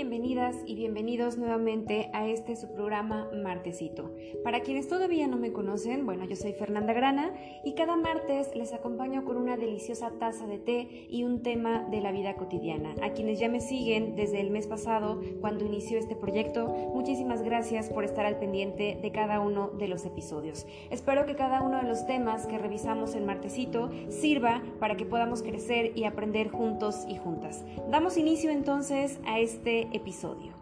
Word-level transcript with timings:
bienvenidas 0.00 0.56
y 0.64 0.76
bienvenidos 0.76 1.36
nuevamente 1.36 2.08
a 2.14 2.26
este 2.26 2.56
su 2.56 2.72
programa 2.72 3.28
Martesito. 3.34 4.10
Para 4.42 4.60
quienes 4.60 4.88
todavía 4.88 5.26
no 5.26 5.36
me 5.36 5.52
conocen, 5.52 6.06
bueno, 6.06 6.24
yo 6.24 6.36
soy 6.36 6.54
Fernanda 6.54 6.94
Grana 6.94 7.34
y 7.66 7.74
cada 7.74 7.96
martes 7.96 8.56
les 8.56 8.72
acompaño 8.72 9.26
con 9.26 9.36
una 9.36 9.58
deliciosa 9.58 10.10
taza 10.18 10.46
de 10.46 10.58
té 10.58 11.06
y 11.10 11.24
un 11.24 11.42
tema 11.42 11.86
de 11.90 12.00
la 12.00 12.12
vida 12.12 12.36
cotidiana. 12.36 12.94
A 13.02 13.10
quienes 13.10 13.38
ya 13.38 13.50
me 13.50 13.60
siguen 13.60 14.16
desde 14.16 14.40
el 14.40 14.50
mes 14.50 14.66
pasado, 14.66 15.20
cuando 15.42 15.66
inició 15.66 15.98
este 15.98 16.16
proyecto, 16.16 16.68
muchísimas 16.94 17.42
gracias 17.42 17.90
por 17.90 18.04
estar 18.04 18.24
al 18.24 18.38
pendiente 18.38 18.98
de 19.02 19.12
cada 19.12 19.40
uno 19.40 19.68
de 19.68 19.88
los 19.88 20.06
episodios. 20.06 20.66
Espero 20.88 21.26
que 21.26 21.36
cada 21.36 21.60
uno 21.60 21.76
de 21.76 21.86
los 21.86 22.06
temas 22.06 22.46
que 22.46 22.56
revisamos 22.56 23.14
en 23.14 23.26
Martesito 23.26 23.90
sirva 24.08 24.62
para 24.78 24.96
que 24.96 25.04
podamos 25.04 25.42
crecer 25.42 25.92
y 25.94 26.04
aprender 26.04 26.48
juntos 26.48 27.04
y 27.06 27.18
juntas. 27.18 27.66
Damos 27.90 28.16
inicio 28.16 28.50
entonces 28.50 29.20
a 29.26 29.40
este 29.40 29.89
episodio. 29.92 30.59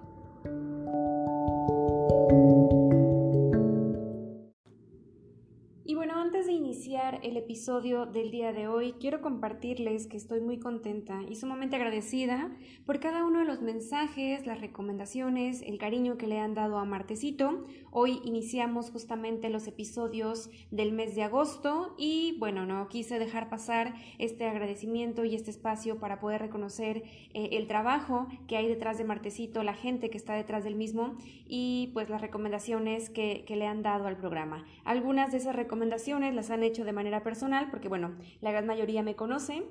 Episodio 7.58 8.06
del 8.06 8.30
día 8.30 8.52
de 8.52 8.68
hoy, 8.68 8.94
quiero 9.00 9.20
compartirles 9.20 10.06
que 10.06 10.16
estoy 10.16 10.40
muy 10.40 10.60
contenta 10.60 11.22
y 11.28 11.34
sumamente 11.34 11.74
agradecida 11.74 12.52
por 12.86 13.00
cada 13.00 13.24
uno 13.24 13.40
de 13.40 13.46
los 13.46 13.62
mensajes, 13.62 14.46
las 14.46 14.60
recomendaciones, 14.60 15.62
el 15.62 15.76
cariño 15.76 16.16
que 16.18 16.28
le 16.28 16.38
han 16.38 16.54
dado 16.54 16.78
a 16.78 16.84
Martecito. 16.84 17.64
Hoy 17.90 18.20
iniciamos 18.22 18.92
justamente 18.92 19.50
los 19.50 19.66
episodios 19.66 20.50
del 20.70 20.92
mes 20.92 21.16
de 21.16 21.24
agosto 21.24 21.96
y 21.98 22.36
bueno, 22.38 22.64
no 22.64 22.88
quise 22.88 23.18
dejar 23.18 23.48
pasar 23.48 23.92
este 24.18 24.46
agradecimiento 24.46 25.24
y 25.24 25.34
este 25.34 25.50
espacio 25.50 25.98
para 25.98 26.20
poder 26.20 26.40
reconocer 26.40 27.02
eh, 27.34 27.48
el 27.52 27.66
trabajo 27.66 28.28
que 28.46 28.56
hay 28.56 28.68
detrás 28.68 28.98
de 28.98 29.04
Martecito, 29.04 29.65
la 29.65 29.74
gente 29.74 30.10
que 30.10 30.16
está 30.16 30.34
detrás 30.34 30.62
del 30.62 30.76
mismo 30.76 31.16
y 31.48 31.90
pues 31.93 32.09
las 32.09 32.20
recomendaciones 32.20 33.10
que, 33.10 33.45
le 33.48 33.66
han 33.66 33.82
dado 33.82 34.06
al 34.06 34.16
programa. 34.16 34.65
Algunas 34.84 35.32
de 35.32 35.38
esas 35.38 35.56
recomendaciones 35.56 36.32
las 36.32 36.50
han 36.50 36.62
hecho 36.62 36.84
de 36.84 36.93
manera 36.93 37.24
personal, 37.24 37.48
porque 37.71 37.88
bueno, 37.88 38.13
la 38.41 38.51
gran 38.51 38.66
mayoría 38.66 39.02
me 39.02 39.16
conoce 39.16 39.65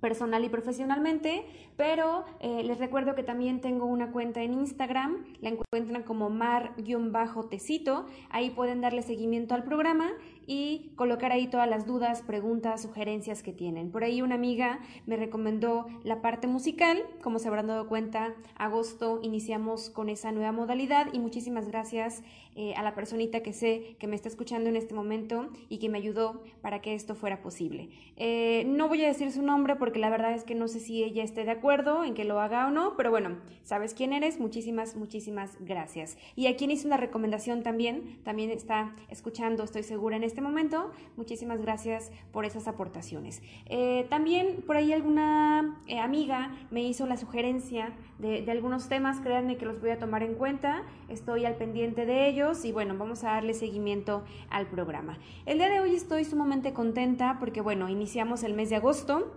personal 0.00 0.44
y 0.44 0.50
profesionalmente, 0.50 1.46
pero 1.78 2.26
eh, 2.40 2.62
les 2.62 2.78
recuerdo 2.78 3.14
que 3.14 3.22
también 3.22 3.62
tengo 3.62 3.86
una 3.86 4.12
cuenta 4.12 4.42
en 4.42 4.52
Instagram, 4.52 5.24
la 5.40 5.48
encuentran 5.48 6.02
como 6.02 6.28
mar-tecito, 6.28 8.04
ahí 8.28 8.50
pueden 8.50 8.82
darle 8.82 9.00
seguimiento 9.00 9.54
al 9.54 9.64
programa 9.64 10.10
y 10.46 10.92
colocar 10.96 11.32
ahí 11.32 11.48
todas 11.48 11.68
las 11.68 11.86
dudas, 11.86 12.22
preguntas, 12.22 12.82
sugerencias 12.82 13.42
que 13.42 13.52
tienen. 13.52 13.90
Por 13.90 14.04
ahí 14.04 14.22
una 14.22 14.34
amiga 14.34 14.80
me 15.06 15.16
recomendó 15.16 15.86
la 16.02 16.20
parte 16.20 16.46
musical, 16.46 17.02
como 17.22 17.38
se 17.38 17.48
habrán 17.48 17.66
dado 17.66 17.88
cuenta, 17.88 18.34
agosto 18.56 19.20
iniciamos 19.22 19.90
con 19.90 20.08
esa 20.08 20.32
nueva 20.32 20.52
modalidad 20.52 21.08
y 21.12 21.18
muchísimas 21.18 21.68
gracias 21.68 22.22
eh, 22.56 22.72
a 22.76 22.84
la 22.84 22.94
personita 22.94 23.42
que 23.42 23.52
sé 23.52 23.96
que 23.98 24.06
me 24.06 24.14
está 24.14 24.28
escuchando 24.28 24.68
en 24.70 24.76
este 24.76 24.94
momento 24.94 25.48
y 25.68 25.78
que 25.78 25.88
me 25.88 25.98
ayudó 25.98 26.44
para 26.62 26.80
que 26.80 26.94
esto 26.94 27.16
fuera 27.16 27.42
posible. 27.42 27.88
Eh, 28.16 28.64
no 28.68 28.86
voy 28.86 29.02
a 29.02 29.08
decir 29.08 29.32
su 29.32 29.42
nombre 29.42 29.74
porque 29.74 29.98
la 29.98 30.08
verdad 30.08 30.34
es 30.34 30.44
que 30.44 30.54
no 30.54 30.68
sé 30.68 30.78
si 30.78 31.02
ella 31.02 31.24
esté 31.24 31.44
de 31.44 31.50
acuerdo 31.50 32.04
en 32.04 32.14
que 32.14 32.24
lo 32.24 32.40
haga 32.40 32.68
o 32.68 32.70
no, 32.70 32.96
pero 32.96 33.10
bueno, 33.10 33.38
sabes 33.64 33.92
quién 33.92 34.12
eres, 34.12 34.38
muchísimas, 34.38 34.94
muchísimas 34.94 35.56
gracias. 35.60 36.16
Y 36.36 36.46
a 36.46 36.56
quien 36.56 36.70
hice 36.70 36.86
una 36.86 36.96
recomendación 36.96 37.64
también, 37.64 38.20
también 38.22 38.50
está 38.50 38.94
escuchando, 39.08 39.64
estoy 39.64 39.82
segura 39.82 40.16
en 40.16 40.22
este 40.22 40.33
momento, 40.40 40.90
muchísimas 41.16 41.60
gracias 41.60 42.10
por 42.32 42.44
esas 42.44 42.68
aportaciones. 42.68 43.42
Eh, 43.66 44.06
también 44.10 44.62
por 44.66 44.76
ahí 44.76 44.92
alguna 44.92 45.78
amiga 46.02 46.54
me 46.70 46.82
hizo 46.82 47.06
la 47.06 47.16
sugerencia 47.16 47.92
de, 48.18 48.42
de 48.42 48.52
algunos 48.52 48.88
temas, 48.88 49.20
créanme 49.20 49.56
que 49.56 49.66
los 49.66 49.80
voy 49.80 49.90
a 49.90 49.98
tomar 49.98 50.22
en 50.22 50.34
cuenta, 50.34 50.82
estoy 51.08 51.44
al 51.44 51.56
pendiente 51.56 52.06
de 52.06 52.28
ellos 52.28 52.64
y 52.64 52.72
bueno, 52.72 52.96
vamos 52.96 53.24
a 53.24 53.32
darle 53.32 53.54
seguimiento 53.54 54.24
al 54.50 54.66
programa. 54.66 55.18
El 55.46 55.58
día 55.58 55.68
de 55.68 55.80
hoy 55.80 55.94
estoy 55.94 56.24
sumamente 56.24 56.72
contenta 56.72 57.38
porque 57.38 57.60
bueno, 57.60 57.88
iniciamos 57.88 58.42
el 58.42 58.54
mes 58.54 58.70
de 58.70 58.76
agosto. 58.76 59.32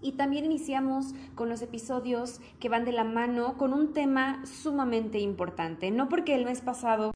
Y 0.00 0.12
también 0.12 0.44
iniciamos 0.44 1.12
con 1.34 1.48
los 1.48 1.60
episodios 1.60 2.40
que 2.60 2.68
van 2.68 2.84
de 2.84 2.92
la 2.92 3.02
mano 3.02 3.56
con 3.56 3.72
un 3.72 3.92
tema 3.92 4.40
sumamente 4.46 5.18
importante. 5.18 5.90
No 5.90 6.08
porque 6.08 6.36
el 6.36 6.44
mes 6.44 6.60
pasado 6.60 7.12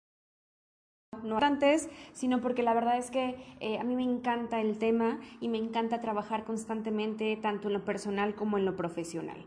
no 1.24 1.38
antes, 1.38 1.88
sino 2.12 2.40
porque 2.40 2.62
la 2.62 2.74
verdad 2.74 2.98
es 2.98 3.10
que 3.10 3.36
eh, 3.60 3.78
a 3.78 3.84
mí 3.84 3.96
me 3.96 4.04
encanta 4.04 4.60
el 4.60 4.78
tema 4.78 5.20
y 5.40 5.48
me 5.48 5.58
encanta 5.58 6.00
trabajar 6.00 6.44
constantemente 6.44 7.36
tanto 7.36 7.68
en 7.68 7.74
lo 7.74 7.84
personal 7.84 8.34
como 8.34 8.58
en 8.58 8.64
lo 8.64 8.76
profesional. 8.76 9.44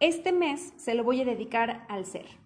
Este 0.00 0.32
mes 0.32 0.74
se 0.76 0.94
lo 0.94 1.04
voy 1.04 1.22
a 1.22 1.24
dedicar 1.24 1.86
al 1.88 2.04
ser 2.04 2.45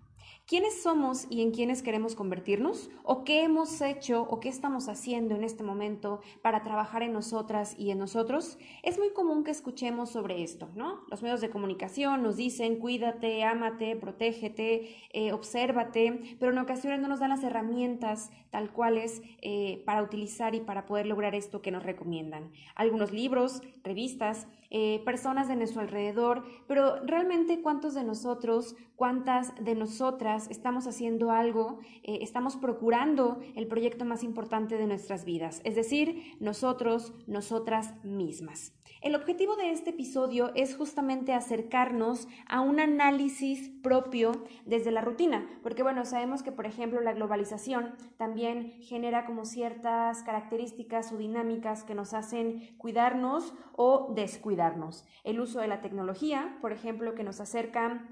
quiénes 0.51 0.83
somos 0.83 1.29
y 1.31 1.43
en 1.43 1.53
quiénes 1.53 1.81
queremos 1.81 2.17
convertirnos, 2.17 2.91
o 3.05 3.23
qué 3.23 3.45
hemos 3.45 3.81
hecho 3.81 4.23
o 4.29 4.41
qué 4.41 4.49
estamos 4.49 4.89
haciendo 4.89 5.37
en 5.37 5.45
este 5.45 5.63
momento 5.63 6.23
para 6.43 6.65
trabajar 6.65 7.05
en 7.05 7.13
nosotras 7.13 7.77
y 7.79 7.93
en 7.93 8.01
nosotros, 8.01 8.59
es 8.83 8.99
muy 8.99 9.11
común 9.11 9.45
que 9.45 9.53
escuchemos 9.53 10.11
sobre 10.11 10.43
esto, 10.43 10.69
¿no? 10.75 11.03
Los 11.09 11.23
medios 11.23 11.41
de 11.41 11.51
comunicación 11.51 12.25
nos 12.25 12.37
dicen 12.37 12.81
cuídate, 12.81 13.45
ámate, 13.45 13.95
protégete, 13.95 14.97
eh, 15.13 15.33
obsérvate, 15.33 16.37
pero 16.41 16.51
en 16.51 16.59
ocasiones 16.59 16.99
no 16.99 17.07
nos 17.07 17.21
dan 17.21 17.31
las 17.31 17.45
herramientas 17.45 18.33
tal 18.51 18.73
cuales 18.73 19.23
eh, 19.43 19.85
para 19.87 20.03
utilizar 20.03 20.57
y 20.57 20.61
para 20.61 20.85
poder 20.85 21.07
lograr 21.07 21.37
esto 21.37 21.63
que 21.63 21.71
nos 21.71 21.85
recomiendan. 21.85 22.51
Algunos 22.75 23.13
libros, 23.13 23.63
revistas, 23.85 24.49
eh, 24.73 25.03
personas 25.05 25.49
de 25.49 25.57
nuestro 25.57 25.81
alrededor, 25.81 26.45
pero 26.69 27.05
realmente 27.05 27.61
cuántos 27.61 27.95
de 27.95 28.05
nosotros, 28.05 28.77
cuántas 28.95 29.53
de 29.57 29.75
nosotras 29.75 30.40
estamos 30.49 30.87
haciendo 30.87 31.31
algo, 31.31 31.79
eh, 32.03 32.19
estamos 32.23 32.57
procurando 32.57 33.41
el 33.57 33.67
proyecto 33.67 34.05
más 34.05 34.23
importante 34.23 34.77
de 34.77 34.87
nuestras 34.87 35.25
vidas, 35.25 35.61
es 35.65 35.75
decir, 35.75 36.37
nosotros, 36.41 37.13
nosotras 37.27 37.95
mismas. 38.05 38.73
El 39.03 39.15
objetivo 39.15 39.57
de 39.57 39.71
este 39.71 39.91
episodio 39.91 40.53
es 40.55 40.77
justamente 40.77 41.33
acercarnos 41.33 42.29
a 42.47 42.61
un 42.61 42.81
análisis 42.81 43.71
propio 43.83 44.33
desde 44.67 44.91
la 44.91 45.01
rutina, 45.01 45.49
porque 45.63 45.83
bueno, 45.83 46.05
sabemos 46.05 46.43
que 46.43 46.53
por 46.53 46.67
ejemplo 46.67 47.01
la 47.01 47.15
globalización 47.15 47.95
también 48.19 48.73
genera 48.83 49.25
como 49.25 49.47
ciertas 49.47 50.23
características 50.23 51.13
o 51.13 51.17
dinámicas 51.17 51.83
que 51.83 51.95
nos 51.95 52.13
hacen 52.13 52.77
cuidarnos 52.77 53.55
o 53.73 54.13
descuidarnos. 54.15 55.07
El 55.25 55.41
uso 55.41 55.61
de 55.61 55.69
la 55.69 55.81
tecnología, 55.81 56.59
por 56.61 56.73
ejemplo, 56.73 57.15
que 57.15 57.25
nos 57.25 57.41
acerca 57.41 58.07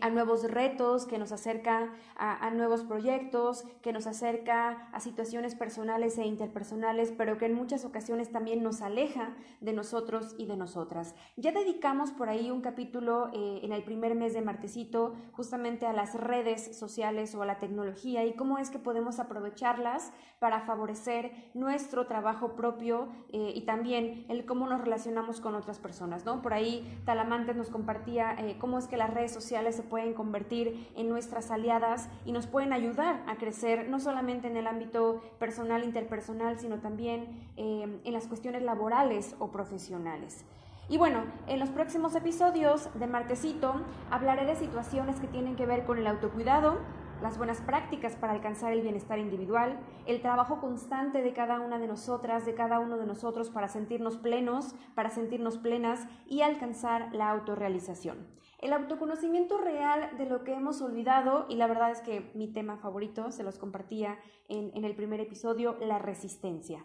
a 0.00 0.10
nuevos 0.10 0.42
retos, 0.50 1.06
que 1.06 1.18
nos 1.18 1.32
acerca 1.32 1.92
a, 2.16 2.50
nuevos 2.50 2.82
proyectos, 2.82 3.64
que 3.82 3.92
nos 3.92 4.06
acerca 4.06 4.88
a 4.92 5.00
situaciones 5.00 5.54
personales 5.54 6.18
e 6.18 6.24
interpersonales, 6.24 7.12
pero 7.16 7.38
que 7.38 7.46
en 7.46 7.54
muchas 7.54 7.84
ocasiones 7.84 8.32
también 8.32 8.62
nos 8.62 8.82
aleja 8.82 9.36
de 9.60 9.72
nosotros 9.72 10.34
y 10.38 10.46
de 10.46 10.56
nosotras. 10.56 11.14
Ya 11.36 11.52
dedicamos 11.52 12.10
por 12.10 12.28
ahí 12.28 12.50
un 12.50 12.62
capítulo 12.62 13.30
eh, 13.32 13.60
en 13.62 13.72
el 13.72 13.84
primer 13.84 14.14
mes 14.14 14.34
de 14.34 14.42
Martecito 14.42 15.14
justamente 15.32 15.86
a 15.86 15.92
las 15.92 16.14
redes 16.14 16.76
sociales 16.76 17.34
o 17.34 17.42
a 17.42 17.46
la 17.46 17.58
tecnología 17.58 18.24
y 18.24 18.34
cómo 18.34 18.58
es 18.58 18.70
que 18.70 18.78
podemos 18.78 19.20
aprovecharlas 19.20 20.12
para 20.38 20.60
favorecer 20.62 21.50
nuestro 21.54 22.06
trabajo 22.06 22.56
propio 22.56 23.08
eh, 23.28 23.52
y 23.54 23.62
también 23.62 24.26
el 24.28 24.46
cómo 24.46 24.66
nos 24.66 24.80
relacionamos 24.80 25.40
con 25.40 25.54
otras 25.54 25.78
personas, 25.78 26.24
¿no? 26.24 26.42
Por 26.42 26.54
ahí 26.54 27.00
Talamantes 27.04 27.56
nos 27.56 27.70
compartía 27.70 28.36
cómo 28.58 28.78
es 28.78 28.86
que 28.86 28.96
las 28.96 29.12
redes 29.12 29.32
sociales 29.32 29.75
se 29.76 29.82
pueden 29.82 30.14
convertir 30.14 30.90
en 30.96 31.08
nuestras 31.08 31.50
aliadas 31.50 32.08
y 32.24 32.32
nos 32.32 32.46
pueden 32.46 32.72
ayudar 32.72 33.22
a 33.26 33.36
crecer 33.36 33.88
no 33.88 34.00
solamente 34.00 34.48
en 34.48 34.56
el 34.56 34.66
ámbito 34.66 35.22
personal, 35.38 35.84
interpersonal, 35.84 36.58
sino 36.58 36.80
también 36.80 37.48
eh, 37.56 38.00
en 38.02 38.12
las 38.12 38.26
cuestiones 38.26 38.62
laborales 38.62 39.36
o 39.38 39.52
profesionales. 39.52 40.44
Y 40.88 40.98
bueno, 40.98 41.24
en 41.48 41.58
los 41.58 41.70
próximos 41.70 42.14
episodios 42.14 42.88
de 42.94 43.08
Martecito 43.08 43.74
hablaré 44.10 44.46
de 44.46 44.54
situaciones 44.54 45.18
que 45.18 45.26
tienen 45.26 45.56
que 45.56 45.66
ver 45.66 45.84
con 45.84 45.98
el 45.98 46.06
autocuidado, 46.06 46.78
las 47.20 47.38
buenas 47.38 47.60
prácticas 47.60 48.14
para 48.14 48.34
alcanzar 48.34 48.72
el 48.72 48.82
bienestar 48.82 49.18
individual, 49.18 49.80
el 50.06 50.20
trabajo 50.20 50.60
constante 50.60 51.22
de 51.22 51.32
cada 51.32 51.60
una 51.60 51.78
de 51.78 51.88
nosotras, 51.88 52.46
de 52.46 52.54
cada 52.54 52.78
uno 52.78 52.98
de 52.98 53.06
nosotros 53.06 53.50
para 53.50 53.68
sentirnos 53.68 54.16
plenos, 54.16 54.74
para 54.94 55.10
sentirnos 55.10 55.58
plenas 55.58 56.06
y 56.28 56.42
alcanzar 56.42 57.08
la 57.12 57.30
autorrealización. 57.30 58.28
El 58.66 58.72
autoconocimiento 58.72 59.58
real 59.58 60.10
de 60.18 60.26
lo 60.26 60.42
que 60.42 60.52
hemos 60.52 60.82
olvidado, 60.82 61.46
y 61.48 61.54
la 61.54 61.68
verdad 61.68 61.92
es 61.92 62.00
que 62.00 62.32
mi 62.34 62.48
tema 62.48 62.78
favorito, 62.78 63.30
se 63.30 63.44
los 63.44 63.58
compartía 63.58 64.18
en, 64.48 64.84
el 64.84 64.96
primer 64.96 65.20
episodio, 65.20 65.76
la 65.80 66.00
resistencia. 66.00 66.84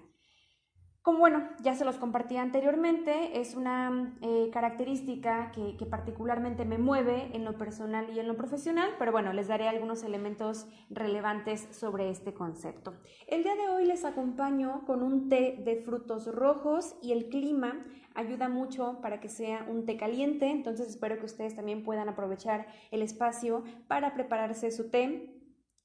Como 1.03 1.17
bueno, 1.17 1.49
ya 1.63 1.73
se 1.73 1.83
los 1.83 1.97
compartí 1.97 2.37
anteriormente, 2.37 3.41
es 3.41 3.55
una 3.55 4.13
eh, 4.21 4.51
característica 4.53 5.51
que, 5.51 5.75
que, 5.75 5.87
particularmente 5.87 6.63
me 6.63 6.77
mueve 6.77 7.31
en 7.33 7.43
lo 7.43 7.57
personal 7.57 8.05
y 8.13 8.19
en 8.19 8.27
lo 8.27 8.37
profesional, 8.37 8.91
pero 8.99 9.11
bueno, 9.11 9.33
les 9.33 9.47
daré 9.47 9.67
algunos 9.67 10.03
elementos 10.03 10.67
relevantes 10.91 11.67
sobre 11.71 12.11
este 12.11 12.35
concepto. 12.35 12.93
El 13.25 13.41
día 13.41 13.55
de 13.55 13.69
hoy 13.69 13.85
les 13.85 14.05
acompaño 14.05 14.85
con 14.85 15.01
un 15.01 15.27
té 15.27 15.59
de 15.65 15.77
frutos 15.77 16.27
rojos 16.27 16.95
y 17.01 17.13
el 17.13 17.29
clima 17.29 17.83
ayuda 18.13 18.47
mucho 18.47 18.99
para 19.01 19.19
que 19.19 19.29
sea 19.29 19.65
un 19.67 19.87
té 19.87 19.97
caliente, 19.97 20.51
entonces 20.51 20.87
espero 20.87 21.17
que 21.17 21.25
ustedes 21.25 21.55
también 21.55 21.83
puedan 21.83 22.09
aprovechar 22.09 22.67
el 22.91 23.01
espacio 23.01 23.63
para 23.87 24.13
prepararse 24.13 24.69
su 24.69 24.91
té 24.91 25.40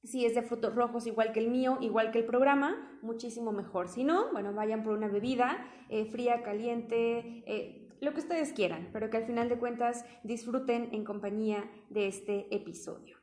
si 0.06 0.25
es 0.25 0.35
de 0.35 0.43
frutos 0.43 0.75
rojos 0.75 1.06
igual 1.06 1.32
que 1.32 1.41
el 1.41 1.50
mío, 1.50 1.79
igual 1.81 2.12
que 2.12 2.20
el 2.20 2.25
programa, 2.25 2.99
muchísimo 3.03 3.53
mejor. 3.53 3.88
Si 3.88 4.05
no, 4.05 4.32
bueno, 4.32 4.55
vayan 4.55 4.82
por 4.82 4.93
una 4.93 5.08
bebida 5.08 5.67
eh, 5.88 6.05
fría, 6.06 6.43
caliente, 6.43 7.43
eh, 7.47 7.88
lo 8.00 8.12
que 8.12 8.20
ustedes 8.20 8.53
quieran, 8.53 8.91
pero 8.93 9.11
que 9.11 9.17
al 9.17 9.26
final 9.26 9.49
de 9.49 9.58
cuentas 9.58 10.05
disfruten 10.23 10.91
en 10.93 11.05
compañía 11.05 11.70
de 11.91 12.06
este 12.06 12.55
episodio. 12.55 13.19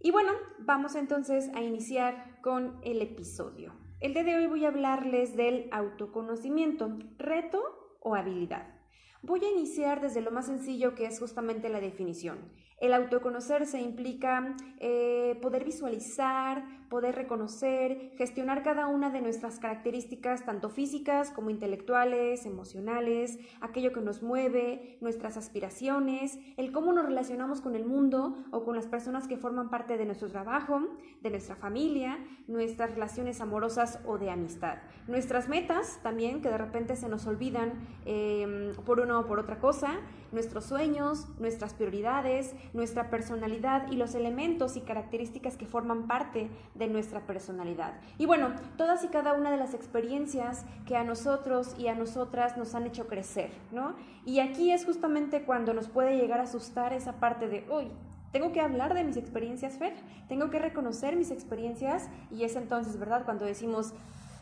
Y 0.00 0.10
bueno, 0.10 0.32
vamos 0.60 0.94
entonces 0.94 1.50
a 1.54 1.62
iniciar 1.62 2.40
con 2.42 2.78
el 2.82 3.02
episodio. 3.02 3.74
El 4.00 4.12
día 4.12 4.24
de 4.24 4.36
hoy 4.36 4.46
voy 4.46 4.64
a 4.64 4.68
hablarles 4.68 5.36
del 5.36 5.68
autoconocimiento, 5.72 6.98
reto 7.18 7.62
o 8.00 8.14
habilidad. 8.14 8.74
Voy 9.22 9.44
a 9.44 9.50
iniciar 9.50 10.00
desde 10.00 10.20
lo 10.20 10.30
más 10.30 10.46
sencillo 10.46 10.94
que 10.94 11.06
es 11.06 11.18
justamente 11.18 11.68
la 11.68 11.80
definición. 11.80 12.52
El 12.78 12.92
autoconocerse 12.92 13.80
implica 13.80 14.54
eh, 14.78 15.38
poder 15.40 15.64
visualizar, 15.64 16.62
poder 16.88 17.14
reconocer, 17.14 18.12
gestionar 18.16 18.62
cada 18.62 18.86
una 18.86 19.10
de 19.10 19.20
nuestras 19.20 19.58
características, 19.58 20.44
tanto 20.44 20.70
físicas 20.70 21.30
como 21.30 21.50
intelectuales, 21.50 22.46
emocionales, 22.46 23.38
aquello 23.60 23.92
que 23.92 24.00
nos 24.00 24.22
mueve, 24.22 24.98
nuestras 25.00 25.36
aspiraciones, 25.36 26.38
el 26.56 26.72
cómo 26.72 26.92
nos 26.92 27.06
relacionamos 27.06 27.60
con 27.60 27.74
el 27.74 27.84
mundo 27.84 28.36
o 28.50 28.64
con 28.64 28.76
las 28.76 28.86
personas 28.86 29.26
que 29.26 29.36
forman 29.36 29.70
parte 29.70 29.96
de 29.96 30.04
nuestro 30.04 30.28
trabajo, 30.28 30.80
de 31.22 31.30
nuestra 31.30 31.56
familia, 31.56 32.18
nuestras 32.46 32.90
relaciones 32.90 33.40
amorosas 33.40 34.00
o 34.06 34.18
de 34.18 34.30
amistad. 34.30 34.78
Nuestras 35.08 35.48
metas 35.48 36.00
también, 36.02 36.42
que 36.42 36.48
de 36.48 36.58
repente 36.58 36.96
se 36.96 37.08
nos 37.08 37.26
olvidan 37.26 37.72
em, 38.04 38.74
por 38.84 39.00
una 39.00 39.18
o 39.18 39.26
por 39.26 39.38
otra 39.38 39.58
cosa, 39.58 40.00
nuestros 40.32 40.64
sueños, 40.64 41.28
nuestras 41.38 41.74
prioridades, 41.74 42.54
nuestra 42.72 43.10
personalidad 43.10 43.90
y 43.90 43.96
los 43.96 44.14
elementos 44.14 44.76
y 44.76 44.80
características 44.80 45.56
que 45.56 45.66
forman 45.66 46.06
parte 46.06 46.50
de 46.78 46.88
nuestra 46.88 47.20
personalidad. 47.20 47.94
Y 48.18 48.26
bueno, 48.26 48.54
todas 48.76 49.04
y 49.04 49.08
cada 49.08 49.32
una 49.32 49.50
de 49.50 49.56
las 49.56 49.74
experiencias 49.74 50.64
que 50.86 50.96
a 50.96 51.04
nosotros 51.04 51.74
y 51.78 51.88
a 51.88 51.94
nosotras 51.94 52.56
nos 52.56 52.74
han 52.74 52.86
hecho 52.86 53.06
crecer, 53.06 53.50
¿no? 53.72 53.94
Y 54.24 54.40
aquí 54.40 54.72
es 54.72 54.84
justamente 54.84 55.42
cuando 55.42 55.74
nos 55.74 55.88
puede 55.88 56.16
llegar 56.16 56.40
a 56.40 56.44
asustar 56.44 56.92
esa 56.92 57.14
parte 57.14 57.48
de, 57.48 57.66
uy, 57.70 57.90
tengo 58.32 58.52
que 58.52 58.60
hablar 58.60 58.94
de 58.94 59.04
mis 59.04 59.16
experiencias, 59.16 59.78
Fer, 59.78 59.94
tengo 60.28 60.50
que 60.50 60.58
reconocer 60.58 61.16
mis 61.16 61.30
experiencias 61.30 62.08
y 62.30 62.44
es 62.44 62.56
entonces, 62.56 62.98
¿verdad? 62.98 63.24
Cuando 63.24 63.44
decimos, 63.44 63.94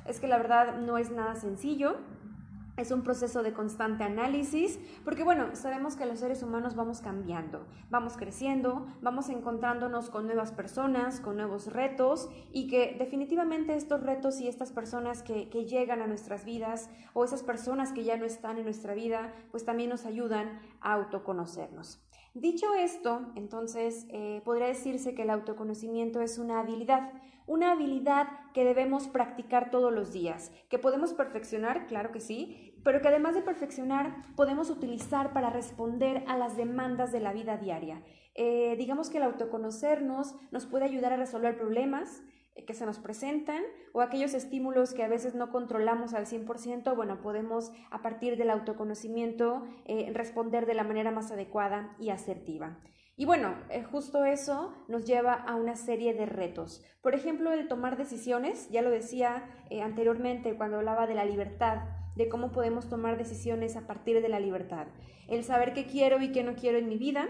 es 0.06 0.20
que 0.20 0.26
la 0.26 0.36
verdad 0.36 0.78
no 0.78 0.98
es 0.98 1.10
nada 1.10 1.34
sencillo, 1.36 1.96
es 2.76 2.91
un 2.91 3.03
proceso 3.03 3.43
de 3.43 3.53
constante 3.53 4.05
análisis, 4.05 4.79
porque 5.05 5.23
bueno, 5.23 5.55
sabemos 5.55 5.97
que 5.97 6.06
los 6.06 6.19
seres 6.19 6.43
humanos 6.43 6.75
vamos 6.75 7.00
cambiando, 7.00 7.67
vamos 7.91 8.17
creciendo, 8.17 8.87
vamos 9.00 9.29
encontrándonos 9.29 10.11
con 10.11 10.26
nuevas 10.26 10.53
personas, 10.53 11.21
con 11.21 11.37
nuevos 11.37 11.73
retos 11.73 12.29
y 12.53 12.67
que 12.67 12.97
definitivamente 12.99 13.75
estos 13.75 14.03
retos 14.03 14.41
y 14.41 14.49
estas 14.49 14.73
personas 14.73 15.23
que, 15.23 15.44
llegan 15.65 16.03
a 16.03 16.06
nuestras 16.06 16.44
vidas 16.44 16.91
o 17.15 17.25
esas 17.25 17.43
personas 17.43 17.93
que 17.93 18.05
ya 18.05 18.17
no 18.17 18.26
están 18.26 18.59
en 18.59 18.65
nuestra 18.65 18.93
vida, 18.93 19.32
pues 19.50 19.65
también 19.65 19.88
nos 19.88 20.05
ayudan 20.05 20.61
a 20.81 20.93
autoconocernos. 20.94 22.03
Dicho 22.35 22.75
esto, 22.75 23.32
entonces 23.37 24.06
eh, 24.11 24.43
podría 24.44 24.67
decirse 24.67 25.15
que 25.15 25.23
el 25.23 25.31
autoconocimiento 25.31 26.20
es 26.20 26.38
una 26.38 26.61
habilidad, 26.61 27.12
una 27.46 27.73
habilidad 27.73 28.29
que 28.52 28.64
debemos 28.64 29.08
practicar 29.08 29.70
todos 29.70 29.93
los 29.93 30.12
días, 30.12 30.52
que 30.69 30.79
podemos 30.79 31.12
perfeccionar, 31.12 31.87
claro 31.87 32.12
que 32.12 32.20
sí, 32.20 32.75
pero 32.85 33.00
que 33.00 33.08
además 33.08 33.35
de 33.35 33.43
perfeccionar 33.43 34.14
podemos 34.37 34.70
utilizar 34.70 35.32
para 35.32 35.50
responder 35.50 36.25
a 36.26 36.37
las 36.37 36.56
demandas 36.56 37.12
de 37.12 37.20
la 37.20 37.32
vida 37.32 37.56
diaria. 37.56 38.02
Eh, 38.35 38.75
digamos 38.76 39.11
que 39.11 39.19
el 39.19 39.25
autoconocernos 39.25 40.37
nos 40.50 40.67
puede 40.67 40.85
ayudar 40.85 41.12
a 41.12 41.17
resolver 41.17 41.56
problemas, 41.56 42.23
eh, 42.55 42.64
que 42.64 42.75
se 42.75 42.87
nos 42.87 42.99
presentan 42.99 43.62
o 43.93 44.00
aquellos 44.00 44.35
estímulos 44.35 44.93
que 44.93 45.02
a 45.02 45.08
veces 45.08 45.35
no 45.35 45.50
controlamos 45.50 46.14
al 46.14 46.26
100%, 46.26 46.94
bueno, 46.94 47.20
podemos 47.20 47.73
a 47.91 48.02
partir 48.02 48.37
del 48.37 48.50
autoconocimiento 48.50 49.64
eh, 49.87 50.11
responder 50.12 50.67
de 50.67 50.75
la 50.75 50.85
manera 50.85 51.11
más 51.11 51.31
adecuada 51.31 51.96
y 51.99 52.11
asertiva. 52.11 52.79
Y 53.16 53.26
bueno, 53.26 53.55
eh, 53.70 53.84
justo 53.84 54.25
eso 54.25 54.75
nos 54.88 55.05
lleva 55.05 55.34
a 55.34 55.55
una 55.55 55.76
serie 55.76 56.14
de 56.14 56.26
retos. 56.26 56.82
Por 57.00 57.14
ejemplo, 57.14 57.52
el 57.52 57.69
tomar 57.69 57.96
decisiones, 57.96 58.69
ya 58.70 58.82
lo 58.82 58.90
decía 58.90 59.44
eh, 59.70 59.82
anteriormente 59.82 60.56
cuando 60.56 60.78
hablaba 60.78 61.06
de 61.06 61.14
la 61.14 61.25
libertad, 61.25 61.84
de 62.16 62.28
cómo 62.28 62.50
podemos 62.50 62.88
tomar 62.88 63.16
decisiones 63.16 63.76
a 63.76 63.87
partir 63.87 64.20
de 64.20 64.28
la 64.28 64.40
libertad. 64.40 64.88
El 65.28 65.44
saber 65.44 65.75
qué 65.75 65.87
quiero 65.87 66.20
y 66.20 66.32
qué 66.32 66.43
no 66.43 66.55
quiero 66.55 66.78
en 66.78 66.88
mi 66.88 66.96
vida, 66.96 67.28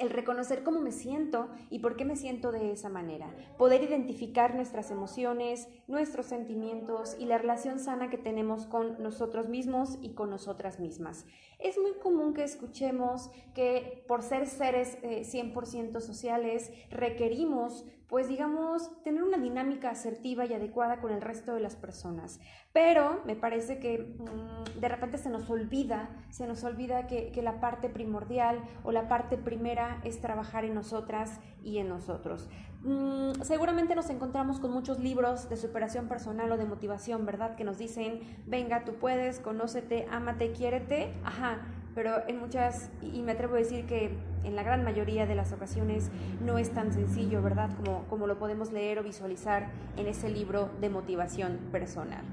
el 0.00 0.10
reconocer 0.10 0.64
cómo 0.64 0.80
me 0.80 0.92
siento 0.92 1.48
y 1.68 1.78
por 1.80 1.94
qué 1.94 2.04
me 2.04 2.16
siento 2.16 2.50
de 2.50 2.72
esa 2.72 2.88
manera, 2.88 3.32
poder 3.58 3.82
identificar 3.82 4.54
nuestras 4.54 4.90
emociones, 4.90 5.68
nuestros 5.86 6.26
sentimientos 6.26 7.16
y 7.18 7.26
la 7.26 7.38
relación 7.38 7.78
sana 7.78 8.08
que 8.08 8.18
tenemos 8.18 8.66
con 8.66 9.00
nosotros 9.02 9.48
mismos 9.48 9.98
y 10.00 10.14
con 10.14 10.30
nosotras 10.30 10.80
mismas. 10.80 11.26
Es 11.58 11.78
muy 11.78 11.92
común 12.02 12.32
que 12.32 12.42
escuchemos 12.42 13.30
que 13.54 14.02
por 14.08 14.22
ser 14.22 14.46
seres 14.46 14.98
100% 15.02 15.98
eh, 15.98 16.00
sociales 16.00 16.72
requerimos 16.88 17.84
pues 18.10 18.28
digamos, 18.28 18.90
tener 19.04 19.22
una 19.22 19.38
dinámica 19.38 19.90
asertiva 19.90 20.44
y 20.44 20.52
adecuada 20.52 21.00
con 21.00 21.12
el 21.12 21.22
resto 21.22 21.54
de 21.54 21.60
las 21.60 21.76
personas. 21.76 22.40
Pero 22.72 23.22
me 23.24 23.36
parece 23.36 23.78
que 23.78 23.98
mm, 23.98 24.80
de 24.80 24.88
repente 24.88 25.16
se 25.16 25.30
nos 25.30 25.48
olvida, 25.48 26.10
se 26.28 26.48
nos 26.48 26.64
olvida 26.64 27.06
que, 27.06 27.30
la 27.40 27.60
parte 27.60 27.88
primordial 27.88 28.62
o 28.84 28.92
la 28.92 29.08
parte 29.08 29.38
primera 29.38 30.02
es 30.04 30.20
trabajar 30.20 30.66
en 30.66 30.74
nosotras 30.74 31.40
y 31.62 31.78
en 31.78 31.88
nosotros. 31.88 32.50
Mm, 32.82 33.42
seguramente 33.42 33.94
nos 33.94 34.10
encontramos 34.10 34.58
con 34.58 34.72
muchos 34.72 34.98
libros 34.98 35.48
de 35.48 35.56
superación 35.56 36.08
personal 36.08 36.50
o 36.52 36.56
de 36.58 36.66
motivación, 36.66 37.24
¿verdad? 37.24 37.54
Que 37.54 37.64
nos 37.64 37.78
dicen, 37.78 38.20
venga, 38.46 38.84
tú 38.84 38.94
puedes, 38.94 39.38
conócete, 39.38 40.06
ámate, 40.10 40.52
quiérete. 40.52 41.14
Ajá, 41.24 41.60
pero 41.94 42.26
en 42.28 42.38
muchas, 42.38 42.90
y 43.02 43.22
me 43.22 43.32
atrevo 43.32 43.54
a 43.54 43.58
decir 43.58 43.86
que 43.86 44.10
en 44.44 44.56
la 44.56 44.62
gran 44.62 44.84
mayoría 44.84 45.26
de 45.26 45.34
las 45.34 45.52
ocasiones 45.52 46.10
no 46.44 46.58
es 46.58 46.70
tan 46.70 46.92
sencillo, 46.92 47.42
¿verdad? 47.42 47.70
Como, 47.76 48.04
como 48.08 48.26
lo 48.26 48.38
podemos 48.38 48.72
leer 48.72 48.98
o 48.98 49.02
visualizar 49.02 49.68
en 49.96 50.06
ese 50.06 50.30
libro 50.30 50.70
de 50.80 50.88
motivación 50.88 51.58
personal. 51.72 52.24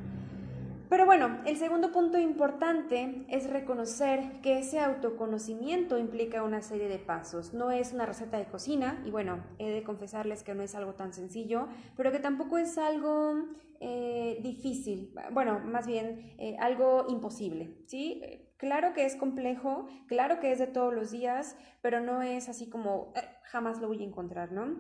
Pero 0.90 1.06
bueno, 1.06 1.40
el 1.46 1.58
segundo 1.58 1.92
punto 1.92 2.18
importante 2.18 3.26
es 3.28 3.50
reconocer 3.50 4.40
que 4.42 4.60
ese 4.60 4.80
autoconocimiento 4.80 5.98
implica 5.98 6.44
una 6.44 6.62
serie 6.62 6.88
de 6.88 6.98
pasos. 6.98 7.54
No 7.54 7.72
es 7.72 7.92
una 7.92 8.06
receta 8.06 8.38
de 8.38 8.46
cocina, 8.46 9.02
y 9.06 9.12
bueno, 9.12 9.44
he 9.60 9.70
de 9.70 9.84
confesarles 9.84 10.44
que 10.44 10.56
no 10.56 10.64
es 10.64 10.76
algo 10.76 10.94
tan 10.94 11.14
sencillo, 11.14 11.68
pero 11.98 12.14
que 12.14 12.20
tampoco 12.20 12.58
es 12.58 12.78
algo 12.78 13.48
eh, 13.82 14.40
difícil, 14.42 15.14
bueno, 15.32 15.60
más 15.60 15.86
bien 15.88 16.34
eh, 16.38 16.56
algo 16.58 17.06
imposible, 17.10 17.76
¿sí? 17.86 18.47
Claro 18.58 18.94
que 18.94 19.06
es 19.06 19.16
complejo, 19.16 19.88
claro 20.08 20.40
que 20.40 20.52
es 20.52 20.58
de 20.58 20.68
todos 20.68 20.94
los 20.94 21.12
días, 21.12 21.56
pero 21.82 22.02
no 22.02 22.24
es 22.24 22.50
así 22.50 22.70
como 22.70 23.14
eh, 23.16 23.22
jamás 23.44 23.80
lo 23.80 23.88
voy 23.88 24.02
a 24.02 24.06
encontrar, 24.06 24.52
¿no? 24.52 24.80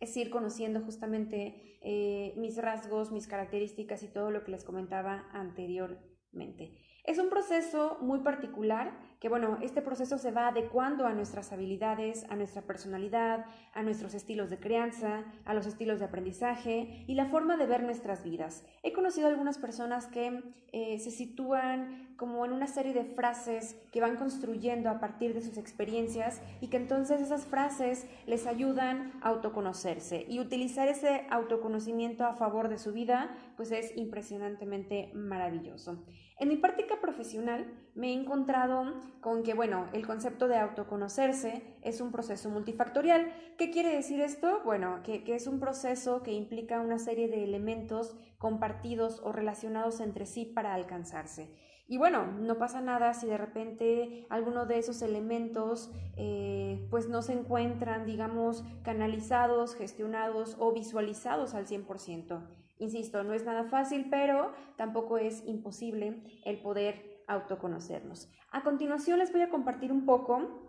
Es 0.00 0.16
ir 0.16 0.30
conociendo 0.30 0.80
justamente 0.80 1.78
eh, 1.82 2.34
mis 2.36 2.56
rasgos, 2.56 3.12
mis 3.12 3.26
características 3.26 4.02
y 4.02 4.08
todo 4.08 4.30
lo 4.30 4.44
que 4.44 4.50
les 4.50 4.64
comentaba 4.64 5.28
anteriormente. 5.32 6.72
Es 7.06 7.18
un 7.18 7.30
proceso 7.30 7.98
muy 8.00 8.18
particular 8.18 8.90
que, 9.20 9.28
bueno, 9.28 9.58
este 9.62 9.80
proceso 9.80 10.18
se 10.18 10.32
va 10.32 10.48
adecuando 10.48 11.06
a 11.06 11.12
nuestras 11.12 11.52
habilidades, 11.52 12.26
a 12.30 12.34
nuestra 12.34 12.62
personalidad, 12.62 13.44
a 13.74 13.84
nuestros 13.84 14.12
estilos 14.14 14.50
de 14.50 14.58
crianza, 14.58 15.24
a 15.44 15.54
los 15.54 15.66
estilos 15.66 16.00
de 16.00 16.06
aprendizaje 16.06 17.04
y 17.06 17.14
la 17.14 17.26
forma 17.26 17.56
de 17.56 17.66
ver 17.66 17.84
nuestras 17.84 18.24
vidas. 18.24 18.64
He 18.82 18.92
conocido 18.92 19.28
algunas 19.28 19.56
personas 19.56 20.08
que 20.08 20.42
eh, 20.72 20.98
se 20.98 21.12
sitúan 21.12 22.16
como 22.16 22.44
en 22.44 22.50
una 22.50 22.66
serie 22.66 22.92
de 22.92 23.04
frases 23.04 23.76
que 23.92 24.00
van 24.00 24.16
construyendo 24.16 24.90
a 24.90 24.98
partir 24.98 25.32
de 25.32 25.42
sus 25.42 25.58
experiencias 25.58 26.42
y 26.60 26.66
que 26.68 26.76
entonces 26.76 27.20
esas 27.20 27.46
frases 27.46 28.08
les 28.26 28.48
ayudan 28.48 29.12
a 29.22 29.28
autoconocerse 29.28 30.26
y 30.28 30.40
utilizar 30.40 30.88
ese 30.88 31.24
autoconocimiento 31.30 32.24
a 32.24 32.34
favor 32.34 32.68
de 32.68 32.78
su 32.78 32.92
vida, 32.92 33.36
pues 33.56 33.70
es 33.70 33.96
impresionantemente 33.96 35.12
maravilloso. 35.14 36.02
En 36.38 36.48
mi 36.48 36.56
práctica 36.56 37.00
profesional 37.00 37.66
me 37.94 38.10
he 38.10 38.12
encontrado 38.12 39.00
con 39.22 39.42
que, 39.42 39.54
bueno, 39.54 39.88
el 39.94 40.06
concepto 40.06 40.48
de 40.48 40.58
autoconocerse 40.58 41.78
es 41.82 42.02
un 42.02 42.12
proceso 42.12 42.50
multifactorial. 42.50 43.32
¿Qué 43.56 43.70
quiere 43.70 43.94
decir 43.94 44.20
esto? 44.20 44.60
Bueno, 44.62 45.00
que, 45.02 45.24
que 45.24 45.34
es 45.34 45.46
un 45.46 45.60
proceso 45.60 46.22
que 46.22 46.32
implica 46.32 46.82
una 46.82 46.98
serie 46.98 47.28
de 47.28 47.42
elementos 47.42 48.14
compartidos 48.36 49.20
o 49.24 49.32
relacionados 49.32 50.00
entre 50.00 50.26
sí 50.26 50.44
para 50.44 50.74
alcanzarse. 50.74 51.56
Y 51.88 51.98
bueno, 51.98 52.26
no 52.26 52.58
pasa 52.58 52.80
nada 52.80 53.14
si 53.14 53.26
de 53.26 53.38
repente 53.38 54.26
alguno 54.28 54.66
de 54.66 54.78
esos 54.78 55.02
elementos 55.02 55.92
eh, 56.16 56.86
pues 56.90 57.08
no 57.08 57.22
se 57.22 57.32
encuentran, 57.32 58.04
digamos, 58.04 58.64
canalizados, 58.82 59.76
gestionados 59.76 60.56
o 60.58 60.72
visualizados 60.72 61.54
al 61.54 61.66
100%. 61.66 62.65
Insisto, 62.78 63.22
no 63.24 63.32
es 63.32 63.44
nada 63.44 63.64
fácil, 63.64 64.08
pero 64.10 64.52
tampoco 64.76 65.18
es 65.18 65.42
imposible 65.46 66.20
el 66.44 66.58
poder 66.60 67.22
autoconocernos. 67.26 68.28
A 68.52 68.62
continuación 68.62 69.18
les 69.18 69.32
voy 69.32 69.42
a 69.42 69.50
compartir 69.50 69.92
un 69.92 70.04
poco 70.04 70.66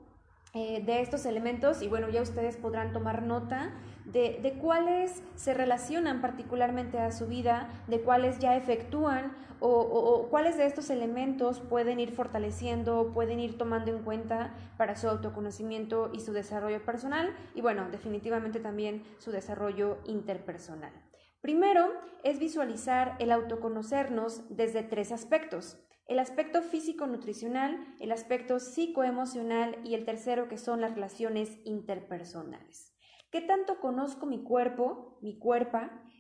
eh, 0.54 0.82
de 0.86 1.02
estos 1.02 1.26
elementos 1.26 1.82
y 1.82 1.88
bueno, 1.88 2.10
ya 2.10 2.22
ustedes 2.22 2.56
podrán 2.56 2.94
tomar 2.94 3.22
nota 3.22 3.74
de, 4.06 4.58
cuáles 4.62 5.22
se 5.36 5.54
relacionan 5.54 6.22
particularmente 6.22 6.98
a 6.98 7.12
su 7.12 7.28
vida, 7.28 7.70
de 7.88 8.02
cuáles 8.02 8.40
ya 8.40 8.56
efectúan 8.56 9.34
o, 9.60 10.28
cuáles 10.30 10.58
de 10.58 10.66
estos 10.66 10.90
elementos 10.90 11.60
pueden 11.60 12.00
ir 12.00 12.12
fortaleciendo, 12.12 13.12
pueden 13.14 13.40
ir 13.40 13.58
tomando 13.58 13.92
en 13.92 14.04
cuenta 14.04 14.54
para 14.78 14.96
su 14.96 15.10
autoconocimiento 15.10 16.12
y 16.14 16.22
su 16.22 16.32
desarrollo 16.32 16.84
personal 16.84 17.36
y 17.54 17.62
bueno, 17.62 17.90
definitivamente 17.92 18.60
también 18.60 19.04
su 19.18 19.32
desarrollo 19.32 19.98
interpersonal. 20.06 20.94
Primero 21.41 21.91
es 22.24 22.39
visualizar 22.39 23.15
el 23.20 23.32
autoconocernos 23.32 24.44
desde 24.56 24.84
tres 24.84 25.12
aspectos. 25.12 25.79
El 26.08 26.20
aspecto 26.20 26.62
físico-nutricional, 26.62 27.96
el 28.00 28.12
aspecto 28.12 28.60
psicoemocional 28.60 29.77
y 29.84 29.94
el 29.94 30.06
tercero 30.06 30.48
que 30.48 30.58
son 30.58 30.82
las 30.82 30.94
relaciones 30.96 31.60
interpersonales. 31.65 32.94
¿Qué 33.29 33.41
tanto 33.41 33.79
conozco 33.82 34.25
mi 34.25 34.41
cuerpo, 34.41 35.20
mi 35.22 35.38
cuerpo? 35.38 35.79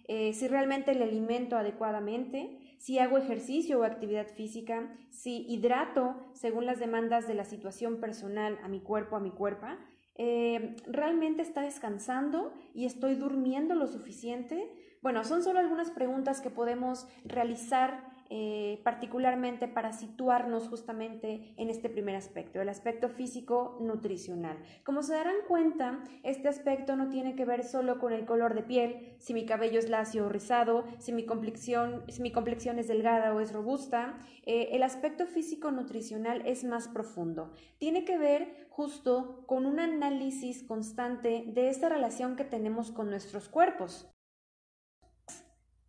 Eh, 0.09 0.33
si 0.33 0.47
realmente 0.47 0.93
le 0.93 1.05
alimento 1.05 1.57
adecuadamente, 1.57 2.75
si 2.79 2.99
hago 2.99 3.17
ejercicio 3.17 3.79
o 3.79 3.83
actividad 3.83 4.27
física, 4.27 4.93
si 5.09 5.45
hidrato 5.47 6.31
según 6.33 6.65
las 6.65 6.79
demandas 6.79 7.27
de 7.27 7.33
la 7.33 7.45
situación 7.45 7.99
personal 7.99 8.59
a 8.61 8.67
mi 8.67 8.81
cuerpo, 8.81 9.15
a 9.15 9.19
mi 9.21 9.31
cuerpo, 9.31 9.67
eh, 10.15 10.75
realmente 10.85 11.41
está 11.41 11.61
descansando 11.61 12.53
y 12.73 12.85
estoy 12.85 13.15
durmiendo 13.15 13.75
lo 13.75 13.87
suficiente. 13.87 14.69
Bueno, 15.01 15.23
son 15.23 15.43
solo 15.43 15.59
algunas 15.59 15.91
preguntas 15.91 16.41
que 16.41 16.49
podemos 16.49 17.07
realizar 17.23 18.17
eh, 18.29 18.81
particularmente 18.83 19.69
para 19.69 19.93
situarnos 19.93 20.67
justamente 20.67 21.53
en 21.55 21.69
este 21.69 21.89
primer 21.89 22.15
aspecto, 22.15 22.59
el 22.59 22.67
aspecto 22.67 23.07
físico 23.07 23.77
nutricional. 23.79 24.57
Como 24.83 25.01
se 25.01 25.13
darán 25.13 25.37
cuenta, 25.47 26.03
este 26.23 26.49
aspecto 26.49 26.97
no 26.97 27.07
tiene 27.07 27.35
que 27.35 27.45
ver 27.45 27.63
solo 27.63 27.99
con 27.99 28.11
el 28.11 28.25
color 28.25 28.53
de 28.53 28.63
piel, 28.63 29.15
si 29.19 29.33
mi 29.33 29.45
cabello 29.45 29.79
es 29.79 29.89
lacio 29.89 30.25
o 30.25 30.29
rizado, 30.29 30.83
si 30.97 31.13
mi 31.13 31.25
complexión, 31.25 32.03
si 32.09 32.21
mi 32.21 32.33
complexión 32.33 32.79
es 32.79 32.89
delgada 32.89 33.33
o 33.33 33.39
es 33.39 33.53
robusta. 33.53 34.19
Eh, 34.45 34.69
el 34.73 34.83
aspecto 34.83 35.25
físico 35.25 35.71
nutricional 35.71 36.45
es 36.45 36.65
más 36.65 36.89
profundo. 36.89 37.53
Tiene 37.77 38.03
que 38.03 38.17
ver 38.17 38.67
justo 38.69 39.45
con 39.47 39.65
un 39.65 39.79
análisis 39.79 40.63
constante 40.63 41.45
de 41.47 41.69
esta 41.69 41.87
relación 41.87 42.35
que 42.35 42.43
tenemos 42.43 42.91
con 42.91 43.09
nuestros 43.09 43.47
cuerpos. 43.47 44.13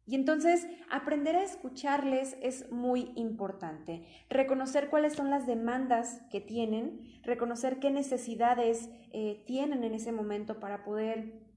Y 0.09 0.15
entonces 0.15 0.67
aprender 0.91 1.37
a 1.37 1.43
escucharles 1.43 2.39
es 2.41 2.73
muy 2.73 3.13
importante. 3.15 4.07
Reconocer 4.31 4.89
cuáles 4.89 5.13
son 5.13 5.29
las 5.29 5.47
demandas 5.47 6.23
que 6.31 6.41
tienen, 6.41 7.21
reconocer 7.25 7.79
qué 7.79 7.91
necesidades 7.91 8.89
eh, 9.13 9.45
tienen 9.47 9.85
en 9.85 9.93
ese 9.93 10.11
momento 10.11 10.61
para 10.61 10.83
poder 10.83 11.48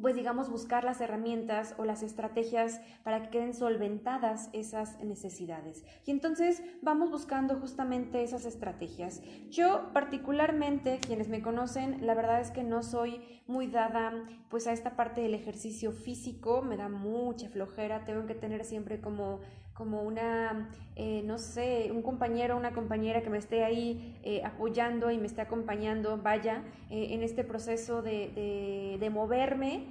pues 0.00 0.14
digamos, 0.14 0.48
buscar 0.48 0.84
las 0.84 1.00
herramientas 1.00 1.74
o 1.76 1.84
las 1.84 2.02
estrategias 2.02 2.80
para 3.04 3.22
que 3.22 3.30
queden 3.30 3.52
solventadas 3.52 4.48
esas 4.52 4.98
necesidades. 5.04 5.84
Y 6.06 6.10
entonces 6.10 6.62
vamos 6.80 7.10
buscando 7.10 7.56
justamente 7.56 8.22
esas 8.22 8.46
estrategias. 8.46 9.22
Yo 9.50 9.92
particularmente, 9.92 10.98
quienes 10.98 11.28
me 11.28 11.42
conocen, 11.42 12.06
la 12.06 12.14
verdad 12.14 12.40
es 12.40 12.50
que 12.50 12.64
no 12.64 12.82
soy 12.82 13.42
muy 13.46 13.66
dada 13.66 14.12
pues 14.48 14.66
a 14.66 14.72
esta 14.72 14.96
parte 14.96 15.20
del 15.20 15.34
ejercicio 15.34 15.92
físico, 15.92 16.62
me 16.62 16.76
da 16.76 16.88
mucha 16.88 17.50
flojera, 17.50 18.04
tengo 18.04 18.26
que 18.26 18.34
tener 18.34 18.64
siempre 18.64 19.00
como 19.00 19.40
como 19.82 20.02
una, 20.02 20.68
eh, 20.94 21.22
no 21.24 21.38
sé, 21.38 21.90
un 21.92 22.02
compañero 22.02 22.54
o 22.54 22.58
una 22.58 22.70
compañera 22.70 23.20
que 23.20 23.30
me 23.30 23.38
esté 23.38 23.64
ahí 23.64 24.16
eh, 24.22 24.40
apoyando 24.44 25.10
y 25.10 25.18
me 25.18 25.26
esté 25.26 25.40
acompañando, 25.40 26.18
vaya, 26.18 26.62
eh, 26.88 27.08
en 27.10 27.24
este 27.24 27.42
proceso 27.42 28.00
de, 28.00 28.96
de, 29.00 29.10
moverme. 29.10 29.86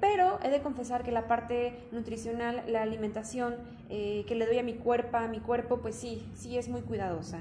pero 0.00 0.40
he 0.42 0.50
de 0.50 0.60
confesar 0.62 1.04
que 1.04 1.12
la 1.12 1.28
parte 1.28 1.86
nutricional, 1.92 2.64
la 2.66 2.82
alimentación 2.82 3.54
que 3.88 4.34
le 4.34 4.46
doy 4.46 4.58
a 4.58 4.64
mi 4.64 4.74
cuerpo, 4.74 5.16
a 5.16 5.28
mi 5.28 5.38
cuerpo, 5.38 5.78
pues 5.78 5.94
sí, 5.94 6.28
sí 6.34 6.58
es 6.58 6.68
muy 6.68 6.80
cuidadosa. 6.80 7.38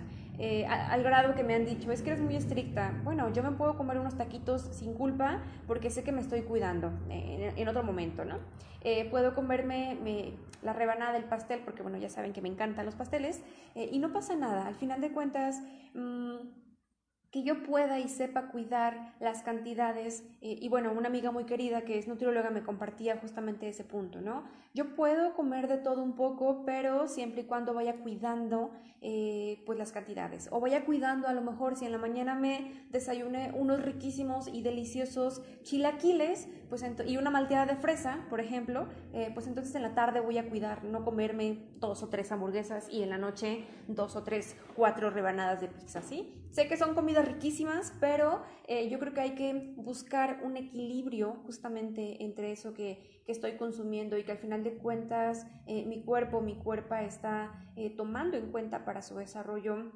Al 0.68 1.04
grado 1.04 1.36
que 1.36 1.44
me 1.44 1.56
han 1.56 1.66
dicho, 1.66 1.92
es 1.92 2.02
que 2.02 2.12
eres 2.12 2.22
muy 2.22 2.36
estricta. 2.36 2.94
Bueno, 3.04 3.32
yo 3.32 3.44
me 3.44 3.52
puedo 3.52 3.78
comer 3.78 4.00
unos 4.00 4.18
taquitos 4.18 4.62
sin 4.62 4.94
culpa 4.94 5.42
porque 5.68 5.90
sé 5.90 6.04
que 6.04 6.12
me 6.12 6.22
estoy 6.22 6.42
cuidando 6.42 6.92
en, 7.10 7.58
en 7.58 7.68
otro 7.68 7.84
momento, 7.84 8.26
¿no? 8.26 8.40
Eh, 8.84 9.08
puedo 9.10 9.34
comerme 9.34 9.98
la 10.62 10.74
rebanada 10.74 11.14
del 11.14 11.24
pastel, 11.24 11.62
porque 11.64 11.82
bueno, 11.82 11.98
ya 11.98 12.10
saben 12.10 12.34
que 12.34 12.42
me 12.42 12.50
encantan 12.50 12.86
los 12.86 12.96
pasteles, 12.96 13.42
eh, 13.76 13.90
y 13.92 14.00
no 14.00 14.12
pasa 14.12 14.36
nada. 14.36 14.68
Al 14.68 14.76
final 14.76 15.00
de 15.00 15.12
cuentas, 15.12 15.62
mm, 15.94 16.36
que 17.34 17.42
yo 17.42 17.64
pueda 17.64 18.00
y 18.00 18.10
sepa 18.10 18.50
cuidar 18.50 19.16
las 19.20 19.42
cantidades. 19.42 20.24
Y 20.40 20.70
bueno, 20.70 20.94
una 20.96 21.08
amiga 21.08 21.32
muy 21.32 21.46
querida 21.46 21.82
que 21.82 21.98
es 21.98 22.08
nutrióloga 22.08 22.52
me 22.52 22.62
compartía 22.62 23.18
justamente 23.18 23.68
ese 23.68 23.84
punto, 23.84 24.22
¿no? 24.22 24.44
Yo 24.76 24.96
puedo 24.96 25.34
comer 25.34 25.68
de 25.68 25.80
todo 25.80 26.04
un 26.04 26.16
poco, 26.16 26.64
pero 26.64 27.08
siempre 27.08 27.42
y 27.42 27.46
cuando 27.46 27.74
vaya 27.74 27.96
cuidando 27.96 28.70
eh, 29.02 29.64
pues 29.66 29.80
las 29.80 29.92
cantidades. 29.92 30.48
O 30.52 30.60
vaya 30.60 30.86
cuidando 30.86 31.28
a 31.28 31.34
lo 31.34 31.42
mejor 31.42 31.76
si 31.76 31.86
en 31.86 31.92
la 31.92 31.98
mañana 31.98 32.36
me 32.36 32.86
desayuné 32.92 33.52
unos 33.56 33.82
riquísimos 33.82 34.48
y 34.48 34.62
deliciosos 34.62 35.42
chilaquiles 35.64 36.48
pues 36.74 36.84
y 37.06 37.18
una 37.18 37.30
malteada 37.30 37.68
de 37.68 37.76
fresa, 37.76 38.26
por 38.32 38.40
ejemplo, 38.40 38.88
eh, 39.14 39.30
pues 39.36 39.46
entonces 39.46 39.76
en 39.76 39.84
la 39.84 39.94
tarde 39.94 40.22
voy 40.22 40.40
a 40.40 40.50
cuidar 40.50 40.84
no 40.84 41.06
comerme 41.06 41.68
dos 41.76 42.02
o 42.02 42.10
tres 42.10 42.32
hamburguesas 42.32 42.90
y 42.90 43.04
en 43.04 43.12
la 43.12 43.20
noche 43.20 43.66
dos 43.88 44.16
o 44.16 44.24
tres, 44.24 44.56
cuatro 44.76 45.12
rebanadas 45.12 45.62
de 45.62 45.68
pizza, 45.68 46.02
¿sí? 46.02 46.34
Sé 46.50 46.68
que 46.68 46.76
son 46.76 46.96
comidas 46.96 47.28
riquísimas, 47.28 47.94
pero 48.00 48.42
eh, 48.68 48.90
yo 48.90 48.98
creo 48.98 49.14
que 49.14 49.22
hay 49.22 49.36
que 49.36 49.76
buscar 49.76 50.40
un 50.44 50.58
equilibrio 50.58 51.44
justamente 51.46 52.24
entre 52.24 52.52
eso 52.52 52.74
que, 52.74 53.22
estoy 53.28 53.56
consumiendo 53.56 54.18
y 54.18 54.26
que 54.26 54.34
al 54.34 54.38
final 54.40 54.64
de 54.66 54.74
cuentas 54.74 55.48
eh, 55.66 55.86
mi 55.86 56.04
cuerpo, 56.04 56.42
mi 56.42 56.58
cuerpo 56.58 56.96
está 56.96 57.54
tomando 57.96 58.36
en 58.36 58.52
cuenta 58.52 58.84
para 58.84 59.02
su 59.02 59.16
desarrollo 59.16 59.94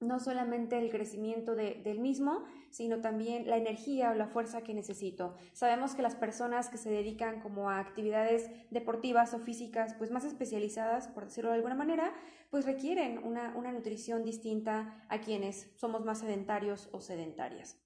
no 0.00 0.20
solamente 0.20 0.78
el 0.78 0.90
crecimiento 0.90 1.54
del 1.54 1.98
mismo, 2.00 2.44
sino 2.70 3.00
también 3.00 3.48
la 3.48 3.56
energía 3.56 4.10
o 4.10 4.14
la 4.14 4.26
fuerza 4.26 4.62
que 4.62 4.74
necesito. 4.74 5.34
Sabemos 5.52 5.94
que 5.94 6.02
las 6.02 6.14
personas 6.14 6.68
que 6.68 6.76
se 6.76 6.90
dedican 6.90 7.40
como 7.40 7.70
a 7.70 7.78
actividades 7.78 8.50
deportivas 8.70 9.32
o 9.32 9.38
físicas, 9.38 9.94
pues 9.94 10.10
más 10.10 10.24
especializadas, 10.24 11.08
por 11.08 11.24
decirlo 11.24 11.50
de 11.50 11.56
alguna 11.56 11.74
manera, 11.74 12.12
pues 12.50 12.66
requieren 12.66 13.20
una, 13.24 13.52
nutrición 13.72 14.22
distinta 14.22 15.06
a 15.08 15.20
quienes 15.20 15.72
somos 15.76 16.04
más 16.04 16.18
sedentarios 16.18 16.90
o 16.92 17.00
sedentarias. 17.00 17.80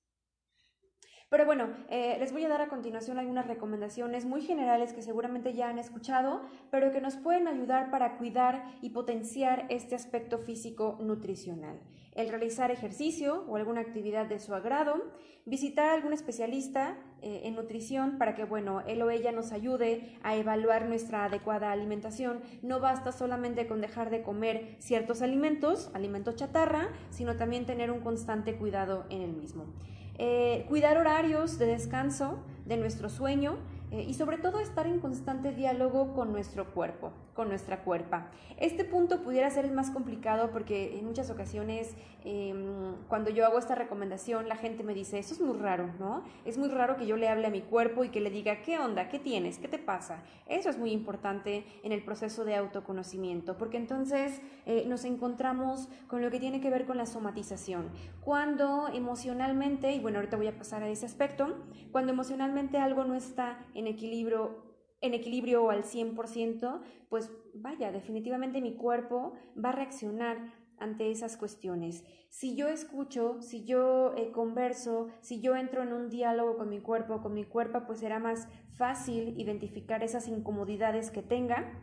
Pero 1.28 1.46
bueno, 1.46 1.68
eh, 1.88 2.16
les 2.18 2.32
voy 2.32 2.44
a 2.44 2.48
dar 2.48 2.60
a 2.60 2.68
continuación 2.68 3.20
algunas 3.20 3.46
recomendaciones 3.46 4.26
muy 4.26 4.42
generales 4.42 4.92
que 4.92 5.02
seguramente 5.02 5.54
ya 5.54 5.68
han 5.68 5.78
escuchado, 5.78 6.42
pero 6.72 6.90
que 6.90 7.00
nos 7.00 7.16
pueden 7.16 7.46
ayudar 7.46 7.92
para 7.92 8.18
cuidar 8.18 8.64
y 8.82 8.90
potenciar 8.90 9.66
este 9.68 9.94
aspecto 9.94 10.38
físico 10.38 10.98
nutricional 11.00 11.78
el 12.14 12.28
realizar 12.28 12.70
ejercicio 12.70 13.44
o 13.48 13.56
alguna 13.56 13.80
actividad 13.80 14.26
de 14.26 14.38
su 14.38 14.54
agrado, 14.54 15.04
visitar 15.46 15.90
a 15.90 15.94
algún 15.94 16.12
especialista 16.12 16.98
eh, 17.22 17.42
en 17.44 17.54
nutrición 17.54 18.18
para 18.18 18.34
que, 18.34 18.44
bueno, 18.44 18.80
él 18.86 19.00
o 19.02 19.10
ella 19.10 19.32
nos 19.32 19.52
ayude 19.52 20.16
a 20.22 20.36
evaluar 20.36 20.86
nuestra 20.86 21.24
adecuada 21.24 21.72
alimentación. 21.72 22.40
No 22.62 22.80
basta 22.80 23.12
solamente 23.12 23.66
con 23.66 23.80
dejar 23.80 24.10
de 24.10 24.22
comer 24.22 24.76
ciertos 24.80 25.22
alimentos, 25.22 25.90
alimentos 25.94 26.36
chatarra, 26.36 26.88
sino 27.10 27.36
también 27.36 27.66
tener 27.66 27.90
un 27.90 28.00
constante 28.00 28.56
cuidado 28.56 29.06
en 29.10 29.22
el 29.22 29.32
mismo. 29.32 29.66
Eh, 30.18 30.66
cuidar 30.68 30.98
horarios 30.98 31.58
de 31.58 31.66
descanso, 31.66 32.40
de 32.66 32.76
nuestro 32.76 33.08
sueño, 33.08 33.56
eh, 33.90 34.04
y 34.06 34.14
sobre 34.14 34.38
todo 34.38 34.60
estar 34.60 34.86
en 34.86 35.00
constante 35.00 35.52
diálogo 35.52 36.14
con 36.14 36.30
nuestro 36.30 36.72
cuerpo, 36.72 37.12
nuestra 37.44 37.82
cuerpa. 37.82 38.30
Este 38.58 38.84
punto 38.84 39.22
pudiera 39.22 39.50
ser 39.50 39.64
el 39.64 39.72
más 39.72 39.90
complicado 39.90 40.50
porque 40.50 40.98
en 40.98 41.06
muchas 41.06 41.30
ocasiones 41.30 41.94
em, 42.24 42.94
cuando 43.08 43.30
yo 43.30 43.46
hago 43.46 43.58
esta 43.58 43.74
recomendación 43.74 44.48
la 44.48 44.56
gente 44.56 44.82
me 44.82 44.94
dice, 44.94 45.18
eso 45.18 45.34
es 45.34 45.40
muy 45.40 45.56
raro, 45.56 45.90
¿no? 45.98 46.24
Es 46.44 46.58
muy 46.58 46.68
raro 46.68 46.96
que 46.96 47.06
yo 47.06 47.16
le 47.16 47.28
hable 47.28 47.46
a 47.46 47.50
mi 47.50 47.62
cuerpo 47.62 48.04
y 48.04 48.10
que 48.10 48.20
le 48.20 48.30
diga, 48.30 48.62
¿qué 48.62 48.78
onda? 48.78 49.08
¿Qué 49.08 49.18
tienes? 49.18 49.58
¿Qué 49.58 49.68
te 49.68 49.78
pasa? 49.78 50.22
Eso 50.46 50.68
es 50.68 50.78
muy 50.78 50.92
importante 50.92 51.64
en 51.82 51.92
el 51.92 52.02
proceso 52.02 52.44
de 52.44 52.56
autoconocimiento 52.56 53.56
porque 53.56 53.76
entonces 53.76 54.40
eh, 54.66 54.84
nos 54.86 55.04
encontramos 55.04 55.88
con 56.06 56.22
lo 56.22 56.30
que 56.30 56.40
tiene 56.40 56.60
que 56.60 56.70
ver 56.70 56.86
con 56.86 56.96
la 56.96 57.06
somatización. 57.06 57.88
Cuando 58.22 58.88
emocionalmente, 58.88 59.92
y 59.92 60.00
bueno, 60.00 60.18
ahorita 60.18 60.36
voy 60.36 60.48
a 60.48 60.56
pasar 60.56 60.82
a 60.82 60.88
ese 60.88 61.06
aspecto, 61.06 61.56
cuando 61.92 62.12
emocionalmente 62.12 62.78
algo 62.78 63.04
no 63.04 63.14
está 63.14 63.58
en 63.74 63.86
equilibrio 63.86 64.69
en 65.00 65.14
equilibrio 65.14 65.64
o 65.64 65.70
al 65.70 65.84
100%, 65.84 66.80
pues 67.08 67.30
vaya, 67.54 67.90
definitivamente 67.92 68.60
mi 68.60 68.74
cuerpo 68.74 69.34
va 69.62 69.70
a 69.70 69.72
reaccionar 69.72 70.52
ante 70.78 71.10
esas 71.10 71.36
cuestiones. 71.36 72.04
Si 72.28 72.56
yo 72.56 72.68
escucho, 72.68 73.40
si 73.42 73.64
yo 73.64 74.14
eh, 74.16 74.32
converso, 74.32 75.08
si 75.20 75.40
yo 75.40 75.54
entro 75.54 75.82
en 75.82 75.92
un 75.92 76.08
diálogo 76.08 76.56
con 76.56 76.70
mi 76.70 76.80
cuerpo, 76.80 77.20
con 77.20 77.34
mi 77.34 77.44
cuerpo, 77.44 77.84
pues 77.86 78.00
será 78.00 78.18
más 78.18 78.48
fácil 78.72 79.38
identificar 79.38 80.02
esas 80.02 80.26
incomodidades 80.26 81.10
que 81.10 81.22
tenga 81.22 81.78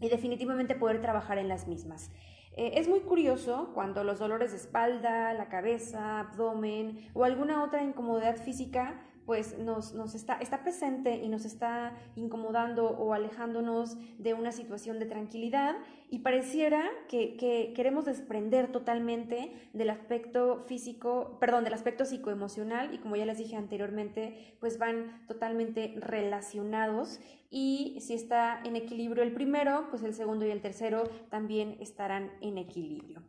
y 0.00 0.08
definitivamente 0.08 0.74
poder 0.74 1.00
trabajar 1.00 1.38
en 1.38 1.48
las 1.48 1.66
mismas. 1.66 2.10
Eh, 2.56 2.72
es 2.74 2.88
muy 2.88 3.00
curioso 3.00 3.70
cuando 3.72 4.04
los 4.04 4.18
dolores 4.18 4.50
de 4.50 4.58
espalda, 4.58 5.32
la 5.32 5.48
cabeza, 5.48 6.20
abdomen 6.20 7.08
o 7.14 7.24
alguna 7.24 7.64
otra 7.64 7.82
incomodidad 7.82 8.36
física 8.36 9.00
pues 9.28 9.58
nos, 9.58 9.92
está, 10.14 10.38
está, 10.38 10.62
presente 10.62 11.16
y 11.16 11.28
nos 11.28 11.44
está 11.44 11.92
incomodando 12.16 12.86
o 12.88 13.12
alejándonos 13.12 13.98
de 14.16 14.32
una 14.32 14.52
situación 14.52 14.98
de 14.98 15.04
tranquilidad 15.04 15.76
y 16.08 16.20
pareciera 16.20 16.82
que, 17.10 17.36
que, 17.36 17.74
queremos 17.76 18.06
desprender 18.06 18.72
totalmente 18.72 19.68
del 19.74 19.90
aspecto 19.90 20.64
físico, 20.66 21.36
perdón, 21.40 21.64
del 21.64 21.74
aspecto 21.74 22.06
psicoemocional 22.06 22.94
y 22.94 23.00
como 23.00 23.16
ya 23.16 23.26
les 23.26 23.36
dije 23.36 23.56
anteriormente, 23.56 24.56
pues 24.60 24.78
van 24.78 25.26
totalmente 25.26 25.96
relacionados 25.98 27.20
y 27.50 27.98
si 28.00 28.14
está 28.14 28.62
en 28.64 28.76
equilibrio 28.76 29.22
el 29.22 29.34
primero, 29.34 29.88
pues 29.90 30.04
el 30.04 30.14
segundo 30.14 30.46
y 30.46 30.50
el 30.52 30.62
tercero 30.62 31.04
también 31.28 31.76
estarán 31.80 32.32
en 32.40 32.56
equilibrio. 32.56 33.22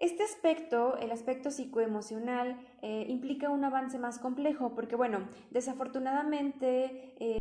Este 0.00 0.22
aspecto, 0.22 0.96
el 0.96 1.12
aspecto 1.12 1.50
psicoemocional, 1.50 2.58
eh, 2.80 3.04
implica 3.08 3.50
un 3.50 3.64
avance 3.64 3.98
más 3.98 4.18
complejo 4.18 4.74
porque, 4.74 4.96
bueno, 4.96 5.28
desafortunadamente 5.50 7.14
eh, 7.20 7.38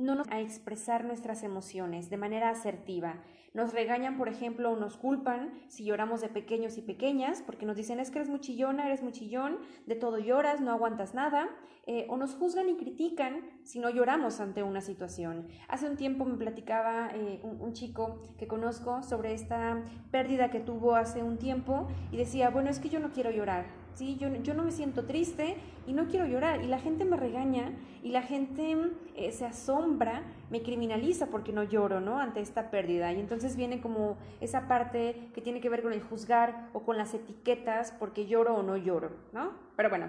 no 0.00 0.16
nos 0.16 0.28
a 0.30 0.40
expresar 0.40 1.04
nuestras 1.04 1.44
emociones 1.44 2.10
de 2.10 2.16
manera 2.16 2.50
asertiva. 2.50 3.22
Nos 3.54 3.72
regañan, 3.72 4.18
por 4.18 4.28
ejemplo, 4.28 4.72
o 4.72 4.76
nos 4.76 4.96
culpan 4.96 5.52
si 5.68 5.84
lloramos 5.84 6.20
de 6.20 6.28
pequeños 6.28 6.76
y 6.76 6.82
pequeñas, 6.82 7.40
porque 7.40 7.66
nos 7.66 7.76
dicen 7.76 8.00
es 8.00 8.10
que 8.10 8.18
eres 8.18 8.28
muy 8.28 8.40
chillona, 8.40 8.86
eres 8.86 9.02
muy 9.02 9.12
chillón, 9.12 9.58
de 9.86 9.94
todo 9.94 10.18
lloras, 10.18 10.60
no 10.60 10.72
aguantas 10.72 11.14
nada, 11.14 11.48
eh, 11.86 12.06
o 12.08 12.16
nos 12.16 12.34
juzgan 12.34 12.68
y 12.68 12.76
critican 12.76 13.42
si 13.62 13.78
no 13.78 13.90
lloramos 13.90 14.40
ante 14.40 14.62
una 14.62 14.80
situación. 14.80 15.46
Hace 15.68 15.88
un 15.88 15.96
tiempo 15.96 16.24
me 16.24 16.36
platicaba 16.36 17.10
eh, 17.14 17.40
un, 17.42 17.72
chico 17.74 18.22
que 18.38 18.48
conozco 18.48 19.02
sobre 19.02 19.34
esta 19.34 19.82
pérdida 20.10 20.50
que 20.50 20.60
tuvo 20.60 20.96
hace 20.96 21.22
un 21.22 21.36
tiempo 21.36 21.86
y 22.10 22.16
decía, 22.16 22.50
bueno, 22.50 22.70
es 22.70 22.78
que 22.78 22.88
yo 22.88 23.00
no 23.00 23.10
quiero 23.10 23.30
llorar, 23.30 23.66
¿sí? 23.94 24.16
Yo, 24.16 24.34
yo 24.42 24.54
no 24.54 24.64
me 24.64 24.70
siento 24.72 25.04
triste 25.04 25.56
y 25.86 25.92
no 25.92 26.06
quiero 26.06 26.26
llorar. 26.26 26.62
Y 26.64 26.68
la 26.68 26.78
gente 26.78 27.04
me 27.04 27.16
regaña 27.16 27.72
y 28.02 28.10
la 28.10 28.22
gente 28.22 28.76
eh, 29.14 29.32
se 29.32 29.44
asombra, 29.44 30.22
me 30.50 30.62
criminaliza 30.62 31.26
porque 31.26 31.52
no 31.52 31.64
lloro, 31.64 32.00
¿no? 32.00 32.18
Ante 32.18 32.40
esta 32.40 32.70
pérdida. 32.70 33.12
Y 33.12 33.20
entonces 33.44 33.58
viene 33.58 33.82
como 33.82 34.16
esa 34.40 34.68
parte 34.68 35.28
que 35.34 35.42
tiene 35.42 35.60
que 35.60 35.68
ver 35.68 35.82
con 35.82 35.92
el 35.92 36.02
juzgar 36.02 36.70
o 36.72 36.80
con 36.80 36.96
las 36.96 37.12
etiquetas 37.12 37.92
porque 37.92 38.24
lloro 38.24 38.54
o 38.54 38.62
no 38.62 38.78
lloro, 38.78 39.10
¿no? 39.34 39.52
Pero 39.76 39.90
bueno, 39.90 40.06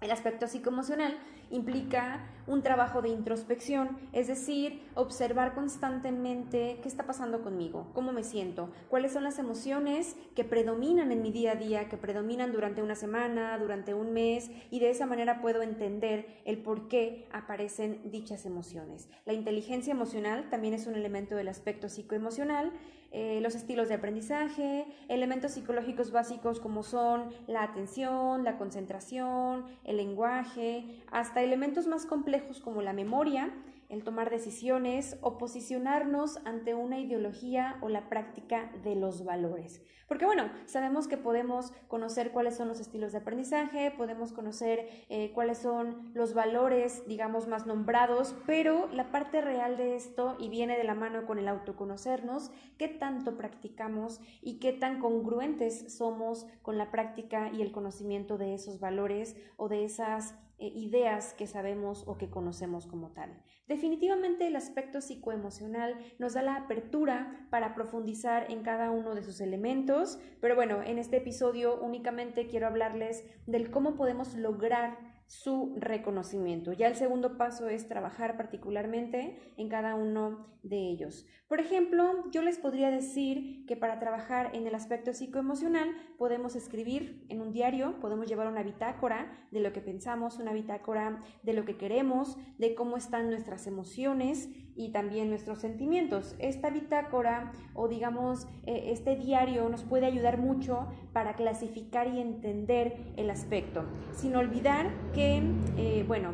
el 0.00 0.10
aspecto 0.12 0.46
psicoemocional 0.46 1.18
implica 1.50 2.24
un 2.46 2.62
trabajo 2.62 3.02
de 3.02 3.08
introspección, 3.08 3.98
es 4.12 4.28
decir, 4.28 4.82
observar 4.94 5.54
constantemente 5.54 6.78
qué 6.82 6.88
está 6.88 7.04
pasando 7.04 7.42
conmigo, 7.42 7.90
cómo 7.94 8.12
me 8.12 8.22
siento, 8.22 8.70
cuáles 8.88 9.12
son 9.12 9.24
las 9.24 9.38
emociones 9.38 10.16
que 10.34 10.44
predominan 10.44 11.10
en 11.10 11.22
mi 11.22 11.32
día 11.32 11.52
a 11.52 11.56
día, 11.56 11.88
que 11.88 11.96
predominan 11.96 12.52
durante 12.52 12.82
una 12.82 12.94
semana, 12.94 13.58
durante 13.58 13.92
un 13.94 14.12
mes, 14.12 14.50
y 14.70 14.78
de 14.80 14.90
esa 14.90 15.06
manera 15.06 15.40
puedo 15.40 15.62
entender 15.62 16.26
el 16.44 16.58
por 16.58 16.88
qué 16.88 17.28
aparecen 17.32 18.00
dichas 18.10 18.46
emociones. 18.46 19.08
La 19.26 19.32
inteligencia 19.32 19.92
emocional 19.92 20.48
también 20.50 20.74
es 20.74 20.86
un 20.86 20.94
elemento 20.94 21.34
del 21.34 21.48
aspecto 21.48 21.88
psicoemocional 21.88 22.72
eh, 23.10 23.40
los 23.42 23.54
estilos 23.54 23.88
de 23.88 23.94
aprendizaje, 23.94 24.86
elementos 25.08 25.52
psicológicos 25.52 26.12
básicos 26.12 26.60
como 26.60 26.82
son 26.82 27.30
la 27.46 27.62
atención, 27.62 28.44
la 28.44 28.58
concentración, 28.58 29.64
el 29.84 29.96
lenguaje, 29.96 30.84
hasta 31.10 31.42
elementos 31.42 31.86
más 31.86 32.04
complejos 32.04 32.60
como 32.60 32.82
la 32.82 32.92
memoria, 32.92 33.50
el 33.88 34.04
tomar 34.04 34.30
decisiones 34.30 35.16
o 35.20 35.38
posicionarnos 35.38 36.38
ante 36.44 36.74
una 36.74 36.98
ideología 36.98 37.78
o 37.80 37.88
la 37.88 38.08
práctica 38.08 38.70
de 38.82 38.94
los 38.94 39.24
valores. 39.24 39.82
Porque 40.08 40.24
bueno, 40.24 40.50
sabemos 40.64 41.06
que 41.06 41.18
podemos 41.18 41.72
conocer 41.86 42.32
cuáles 42.32 42.56
son 42.56 42.68
los 42.68 42.80
estilos 42.80 43.12
de 43.12 43.18
aprendizaje, 43.18 43.90
podemos 43.90 44.32
conocer 44.32 44.88
eh, 45.10 45.32
cuáles 45.34 45.58
son 45.58 46.10
los 46.14 46.32
valores, 46.32 47.06
digamos, 47.06 47.46
más 47.46 47.66
nombrados, 47.66 48.34
pero 48.46 48.88
la 48.92 49.12
parte 49.12 49.42
real 49.42 49.76
de 49.76 49.96
esto, 49.96 50.36
y 50.38 50.48
viene 50.48 50.78
de 50.78 50.84
la 50.84 50.94
mano 50.94 51.26
con 51.26 51.38
el 51.38 51.46
autoconocernos, 51.46 52.50
qué 52.78 52.88
tanto 52.88 53.36
practicamos 53.36 54.20
y 54.40 54.60
qué 54.60 54.72
tan 54.72 54.98
congruentes 54.98 55.94
somos 55.94 56.46
con 56.62 56.78
la 56.78 56.90
práctica 56.90 57.50
y 57.52 57.60
el 57.60 57.70
conocimiento 57.70 58.38
de 58.38 58.54
esos 58.54 58.80
valores 58.80 59.36
o 59.58 59.68
de 59.68 59.84
esas 59.84 60.34
eh, 60.58 60.72
ideas 60.74 61.34
que 61.34 61.46
sabemos 61.46 62.04
o 62.06 62.16
que 62.16 62.30
conocemos 62.30 62.86
como 62.86 63.10
tal. 63.10 63.30
Definitivamente 63.68 64.46
el 64.46 64.56
aspecto 64.56 65.02
psicoemocional 65.02 65.98
nos 66.18 66.32
da 66.32 66.42
la 66.42 66.56
apertura 66.56 67.46
para 67.50 67.74
profundizar 67.74 68.50
en 68.50 68.62
cada 68.62 68.90
uno 68.90 69.14
de 69.14 69.22
sus 69.22 69.42
elementos, 69.42 70.18
pero 70.40 70.54
bueno, 70.54 70.82
en 70.82 70.98
este 70.98 71.18
episodio 71.18 71.78
únicamente 71.78 72.46
quiero 72.46 72.66
hablarles 72.66 73.24
del 73.46 73.70
cómo 73.70 73.94
podemos 73.94 74.34
lograr 74.34 74.96
su 75.28 75.76
reconocimiento. 75.78 76.72
Ya 76.72 76.88
el 76.88 76.96
segundo 76.96 77.36
paso 77.36 77.68
es 77.68 77.86
trabajar 77.86 78.36
particularmente 78.38 79.38
en 79.58 79.68
cada 79.68 79.94
uno 79.94 80.46
de 80.62 80.88
ellos. 80.88 81.26
Por 81.48 81.60
ejemplo, 81.60 82.30
yo 82.30 82.42
les 82.42 82.58
podría 82.58 82.90
decir 82.90 83.64
que 83.66 83.76
para 83.76 84.00
trabajar 84.00 84.50
en 84.54 84.66
el 84.66 84.74
aspecto 84.74 85.12
psicoemocional 85.12 85.94
podemos 86.18 86.56
escribir 86.56 87.24
en 87.28 87.40
un 87.40 87.52
diario, 87.52 88.00
podemos 88.00 88.26
llevar 88.26 88.48
una 88.48 88.62
bitácora 88.62 89.32
de 89.50 89.60
lo 89.60 89.72
que 89.72 89.80
pensamos, 89.80 90.38
una 90.38 90.52
bitácora 90.52 91.22
de 91.42 91.52
lo 91.52 91.64
que 91.64 91.76
queremos, 91.76 92.36
de 92.58 92.74
cómo 92.74 92.96
están 92.96 93.30
nuestras 93.30 93.66
emociones 93.66 94.48
y 94.74 94.92
también 94.92 95.28
nuestros 95.28 95.58
sentimientos. 95.58 96.36
Esta 96.38 96.70
bitácora 96.70 97.52
o 97.74 97.88
digamos 97.88 98.46
eh, 98.64 98.90
este 98.92 99.16
diario 99.16 99.68
nos 99.68 99.84
puede 99.84 100.06
ayudar 100.06 100.38
mucho 100.38 100.88
para 101.12 101.34
clasificar 101.34 102.08
y 102.08 102.20
entender 102.20 103.12
el 103.16 103.30
aspecto, 103.30 103.84
sin 104.12 104.36
olvidar 104.36 104.92
que, 105.14 105.17
eh, 105.20 106.04
bueno, 106.06 106.30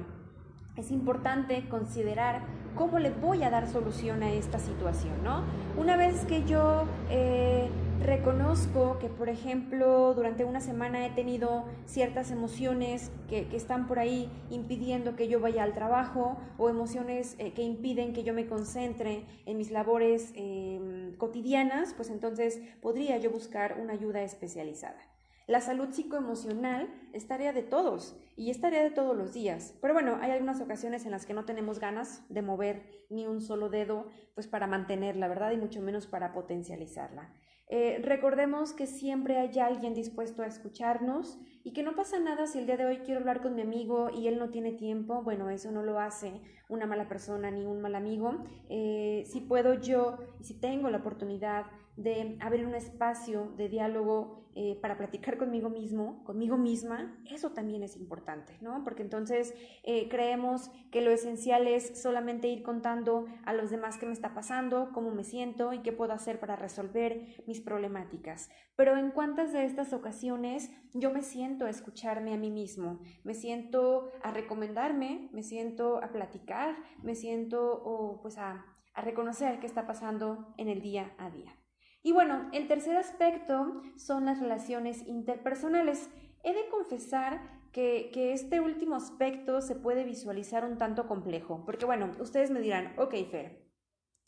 es 0.77 0.91
importante 0.91 1.67
considerar 1.71 2.43
cómo 2.75 2.99
le 2.99 3.11
voy 3.11 3.43
a 3.43 3.49
dar 3.49 3.67
solución 3.67 4.23
a 4.23 4.31
esta 4.31 4.59
situación, 4.59 5.25
¿no? 5.25 5.43
Una 5.79 5.97
vez 5.97 6.27
que 6.27 6.45
yo 6.45 6.85
eh, 7.09 7.71
reconozco 8.03 8.99
que, 8.99 9.09
por 9.09 9.31
ejemplo, 9.31 10.13
durante 10.13 10.45
una 10.45 10.61
semana 10.61 11.07
he 11.07 11.11
tenido 11.11 11.65
ciertas 11.87 12.31
emociones 12.31 13.11
que, 13.27 13.49
están 13.57 13.87
por 13.87 13.99
ahí 13.99 14.31
impidiendo 14.51 15.17
que 15.17 15.29
yo 15.29 15.41
vaya 15.41 15.63
al 15.63 15.73
trabajo 15.73 16.37
o 16.59 16.69
emociones 16.69 17.37
eh, 17.39 17.55
que 17.55 17.63
impiden 17.63 18.13
que 18.13 18.23
yo 18.23 18.35
me 18.35 18.47
concentre 18.47 19.25
en 19.47 19.57
mis 19.57 19.71
labores 19.71 20.31
em, 20.35 21.17
cotidianas, 21.17 21.95
pues 21.95 22.11
entonces 22.11 22.61
podría 22.83 23.17
yo 23.17 23.31
buscar 23.31 23.79
una 23.81 23.95
ayuda 23.95 24.23
especializada. 24.23 25.14
La 25.47 25.61
salud 25.61 25.91
psicoemocional 25.91 26.89
es 27.13 27.27
tarea 27.27 27.53
de 27.53 27.63
todos 27.63 28.17
y 28.35 28.51
es 28.51 28.63
tarea 28.63 28.83
de 28.83 28.91
todos 28.91 29.15
los 29.15 29.35
días. 29.35 29.75
Pero 29.83 29.93
bueno, 29.93 30.19
hay 30.23 30.31
algunas 30.31 30.63
ocasiones 30.63 31.05
en 31.05 31.11
las 31.11 31.27
que 31.27 31.35
no 31.35 31.45
tenemos 31.45 31.81
ganas 31.81 32.25
de 32.31 32.41
mover 32.41 33.05
ni 33.11 33.27
un 33.27 33.43
solo 33.43 33.69
dedo, 33.69 34.09
pues 34.35 34.49
para 34.49 34.67
mantenerla, 34.67 35.29
¿verdad? 35.29 35.53
Y 35.53 35.59
mucho 35.59 35.83
menos 35.83 36.07
para 36.07 36.33
potencializarla. 36.33 37.31
Eh, 37.69 38.01
recordemos 38.03 38.73
que 38.73 38.87
siempre 38.87 39.39
hay 39.39 39.59
alguien 39.59 39.93
dispuesto 39.93 40.43
a 40.43 40.47
escucharnos 40.47 41.39
y 41.65 41.73
que 41.73 41.83
no 41.83 41.97
pasa 41.97 42.21
nada 42.21 42.47
si 42.47 42.59
el 42.59 42.67
día 42.67 42.77
de 42.77 42.85
hoy 42.85 42.99
quiero 42.99 43.21
hablar 43.21 43.41
con 43.41 43.55
mi 43.55 43.63
amigo 43.63 44.11
y 44.11 44.29
él 44.29 44.39
no 44.39 44.51
tiene 44.51 44.73
tiempo. 44.73 45.23
Bueno, 45.23 45.49
eso 45.49 45.73
no 45.73 45.83
lo 45.83 45.99
hace 45.99 46.43
una 46.69 46.85
mala 46.87 47.09
persona 47.09 47.51
ni 47.51 47.65
un 47.65 47.81
mal 47.81 47.95
amigo. 47.95 48.45
Eh, 48.69 49.25
si 49.27 49.41
puedo 49.41 49.73
yo 49.75 50.19
si 50.43 50.61
tengo 50.61 50.91
la 50.91 50.99
oportunidad 50.99 51.65
de 51.97 52.37
abrir 52.41 52.67
un 52.67 52.75
espacio 52.75 53.53
de 53.57 53.69
diálogo 53.69 54.45
eh, 54.57 54.79
para 54.81 54.97
platicar 54.97 55.37
conmigo 55.37 55.71
mismo, 55.71 56.23
conmigo 56.25 56.57
misma, 56.57 57.19
eso 57.29 57.53
también 57.53 57.83
es 57.83 57.97
importante, 57.97 58.57
¿no? 58.61 58.85
Porque 58.85 59.03
entonces 59.03 59.55
eh, 59.85 60.09
creemos 60.09 60.71
que 60.93 61.01
lo 61.01 61.11
esencial 61.11 61.67
es 61.67 62.01
solamente 62.01 62.49
ir 62.49 62.63
contando 62.63 63.27
a 63.45 63.53
los 63.53 63.71
demás 63.71 63.97
qué 63.97 64.07
me 64.07 64.13
está 64.13 64.35
pasando, 64.35 64.91
cómo 64.93 65.11
me 65.13 65.25
siento 65.25 65.73
y 65.73 65.81
qué 65.81 65.93
puedo 65.93 66.13
hacer 66.13 66.39
para 66.41 66.57
resolver 66.57 67.43
mis 67.47 67.61
problemáticas. 67.61 68.51
Pero 68.77 68.97
en 68.97 69.11
cuántas 69.11 69.53
de 69.53 69.65
estas 69.65 69.93
ocasiones 69.93 70.71
yo 70.95 71.13
me 71.13 71.23
siento 71.23 71.67
a 71.67 71.71
escucharme 71.71 72.33
a 72.33 72.39
mí 72.39 72.51
mismo, 72.51 73.01
me 73.23 73.35
siento 73.35 74.11
a 74.23 74.31
recomendarme, 74.31 75.29
me 75.33 75.43
siento 75.43 76.03
a 76.03 76.11
platicar, 76.11 76.77
me 77.03 77.15
siento 77.15 78.19
pues 78.23 78.39
a 78.39 78.65
reconocer 78.97 79.61
qué 79.61 79.67
está 79.67 79.87
pasando 79.87 80.55
en 80.57 80.69
el 80.69 80.81
día 80.81 81.15
a 81.19 81.29
día. 81.31 81.55
Y 82.03 82.13
bueno, 82.13 82.49
el 82.53 82.69
tercer 82.69 82.97
aspecto 82.97 83.83
son 83.97 84.27
las 84.27 84.39
relaciones 84.39 85.07
interpersonales. 85.07 86.11
He 86.43 86.53
de 86.53 86.69
confesar 86.69 87.41
que, 87.73 88.33
este 88.33 88.61
último 88.61 88.95
aspecto 88.95 89.61
se 89.61 89.75
puede 89.75 90.05
visualizar 90.05 90.65
un 90.65 90.79
tanto 90.79 91.09
complejo, 91.09 91.65
porque 91.65 91.87
bueno, 91.87 92.13
ustedes 92.21 92.51
me 92.51 92.61
dirán, 92.61 92.95
ok, 92.99 93.15
Fer, 93.31 93.69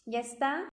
ya 0.04 0.20
está, 0.20 0.68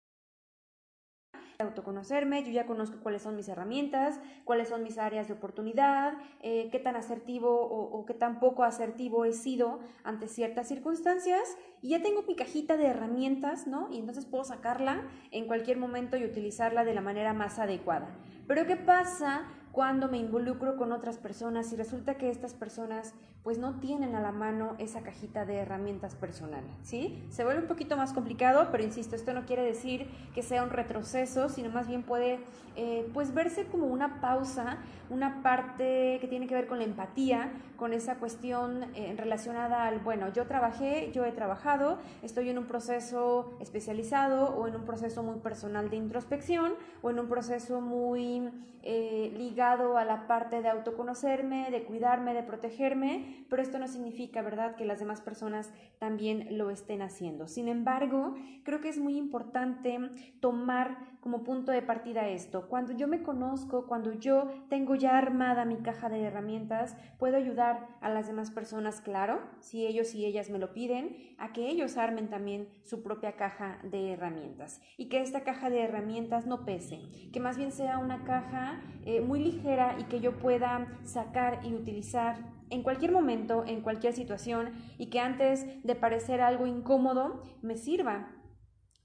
autoconocerme, 1.61 2.43
yo 2.45 2.51
ya 2.51 2.67
conozco 2.67 2.99
cuáles 3.03 3.23
son 3.23 3.37
mis 3.37 3.49
herramientas, 3.49 4.21
cuáles 4.45 4.69
son 4.69 4.83
mis 4.83 4.99
áreas 4.99 5.29
de 5.29 5.35
oportunidad, 5.35 6.15
eh, 6.43 6.69
qué 6.71 6.79
tan 6.79 6.97
asertivo 6.97 7.51
o, 7.51 8.05
qué 8.07 8.15
tan 8.15 8.41
poco 8.41 8.65
asertivo 8.65 9.25
he 9.25 9.33
sido 9.33 9.81
ante 10.05 10.29
ciertas 10.29 10.69
circunstancias 10.69 11.43
y 11.83 11.91
ya 11.91 12.03
tengo 12.03 12.23
mi 12.23 12.35
cajita 12.35 12.77
de 12.77 12.87
herramientas, 12.87 13.67
¿no? 13.67 13.89
Y 13.91 13.99
entonces 13.99 14.27
puedo 14.27 14.45
sacarla 14.45 15.03
en 15.31 15.47
cualquier 15.47 15.79
momento 15.79 16.17
y 16.17 16.25
utilizarla 16.25 16.85
de 16.85 16.95
la 16.95 17.01
manera 17.01 17.33
más 17.33 17.59
adecuada. 17.59 18.09
Pero 18.47 18.67
¿qué 18.67 18.77
pasa 18.77 19.45
cuando 19.73 20.09
me 20.09 20.19
involucro 20.19 20.77
con 20.77 20.93
otras 20.93 21.19
personas 21.19 21.73
y 21.73 21.77
resulta 21.77 22.17
que 22.17 22.29
estas 22.29 22.55
personas 22.55 23.15
pues 23.45 23.57
no 23.57 23.79
tienen 23.81 24.15
a 24.15 24.21
la 24.21 24.33
mano 24.33 24.75
esa 24.79 25.01
cajita 25.01 25.47
de 25.47 25.57
herramientas 25.57 26.15
personal, 26.15 26.63
¿sí? 26.83 27.25
Se 27.31 27.45
vuelve 27.45 27.63
un 27.63 27.69
poquito 27.69 27.97
más 27.97 28.13
complicado, 28.13 28.69
pero 28.71 28.85
insisto, 28.85 29.17
esto 29.17 29.33
no 29.33 29.47
quiere 29.47 29.63
decir 29.63 30.09
que 30.35 30.43
sea 30.43 30.63
un 30.63 30.71
retroceso, 30.71 31.49
sino 31.49 31.71
más 31.71 31.87
bien 31.87 32.03
puede 32.03 32.41
eh, 32.77 33.09
pues 33.15 33.33
verse 33.33 33.65
como 33.67 33.87
una 33.87 34.21
pausa, 34.21 34.79
una 35.09 35.43
parte 35.43 36.19
que 36.21 36.27
tiene 36.29 36.47
que 36.47 36.55
ver 36.55 36.67
con 36.67 36.79
la 36.79 36.85
empatía, 36.85 37.51
con 37.77 37.95
esa 37.95 38.17
cuestión 38.17 38.85
eh, 38.95 39.15
relacionada 39.17 39.87
al, 39.87 40.01
bueno, 40.01 40.31
yo 40.33 40.47
trabajé, 40.47 41.11
yo 41.13 41.25
he 41.25 41.33
trabajado, 41.33 41.99
estoy 42.23 42.51
en 42.51 42.59
un 42.59 42.67
proceso 42.67 43.57
especializado 43.61 44.51
o 44.51 44.69
en 44.69 44.77
un 44.77 44.85
proceso 44.85 45.23
muy 45.23 45.39
personal 45.39 45.89
de 45.89 45.97
introspección 45.97 46.75
o 47.01 47.11
en 47.11 47.19
un 47.19 47.29
proceso 47.29 47.81
muy 47.81 48.51
eh, 48.83 49.33
ligado 49.37 49.60
a 49.63 50.05
la 50.05 50.27
parte 50.27 50.63
de 50.63 50.69
autoconocerme, 50.69 51.71
de 51.71 51.85
cuidarme, 51.85 52.33
de 52.33 52.43
protegerme, 52.43 53.45
pero 53.51 53.61
esto 53.61 53.79
no 53.79 53.89
significa, 53.89 54.41
¿verdad?, 54.41 54.75
que 54.75 54.87
las 54.87 55.01
demás 55.01 55.21
personas 55.21 55.71
también 55.99 56.57
lo 56.57 56.71
estén 56.71 57.03
haciendo. 57.03 57.47
Sin 57.47 57.69
embargo, 57.69 58.35
creo 58.65 58.81
que 58.81 58.89
es 58.89 58.99
muy 58.99 59.19
importante 59.19 59.99
tomar 60.41 61.10
como 61.21 61.45
punto 61.45 61.73
de 61.73 61.83
partida 61.83 62.29
esto. 62.29 62.69
Cuando 62.69 62.93
yo 62.93 63.07
me 63.07 63.23
conozco, 63.23 63.87
cuando 63.87 64.13
yo 64.13 64.49
tengo 64.69 64.95
ya 64.95 65.19
armada 65.19 65.65
mi 65.65 65.77
caja 65.77 66.09
de 66.09 66.23
herramientas, 66.23 66.97
puedo 67.19 67.37
ayudar 67.37 67.89
a 68.01 68.09
las 68.09 68.27
demás 68.27 68.51
personas, 68.51 69.01
claro, 69.01 69.41
si 69.61 69.87
ellos 69.87 70.15
y 70.15 70.25
ellas 70.25 70.51
me 70.51 70.59
lo 70.59 70.73
piden, 70.73 71.17
a 71.39 71.53
que 71.53 71.69
ellos 71.69 71.97
armen 71.97 72.29
también 72.29 72.69
su 72.85 73.03
propia 73.03 73.37
caja 73.37 73.79
de 73.83 74.13
herramientas 74.13 74.81
y 74.97 75.09
que 75.09 75.21
esta 75.21 75.43
caja 75.43 75.71
de 75.71 75.83
herramientas 75.83 76.47
no 76.47 76.65
pese, 76.65 77.01
que 77.33 77.41
más 77.41 77.57
bien 77.57 77.73
sea 77.73 77.99
una 77.99 78.25
caja 78.25 78.81
eh, 79.05 79.21
muy 79.21 79.43
ligera 79.43 79.97
y 79.99 80.05
que 80.05 80.21
yo 80.21 80.39
pueda 80.39 80.87
sacar 81.03 81.61
y 81.65 81.75
utilizar 81.75 82.37
en 82.71 82.83
cualquier 82.83 83.13
momento, 83.13 83.65
en 83.67 83.83
cualquier 83.83 84.13
situación 84.13 84.73
y 84.97 85.07
que 85.07 85.21
antes 85.21 85.67
de 85.83 85.95
parecer 85.95 86.41
algo 86.41 86.67
incómodo 86.67 87.43
me 87.63 87.77
sirva 87.77 88.29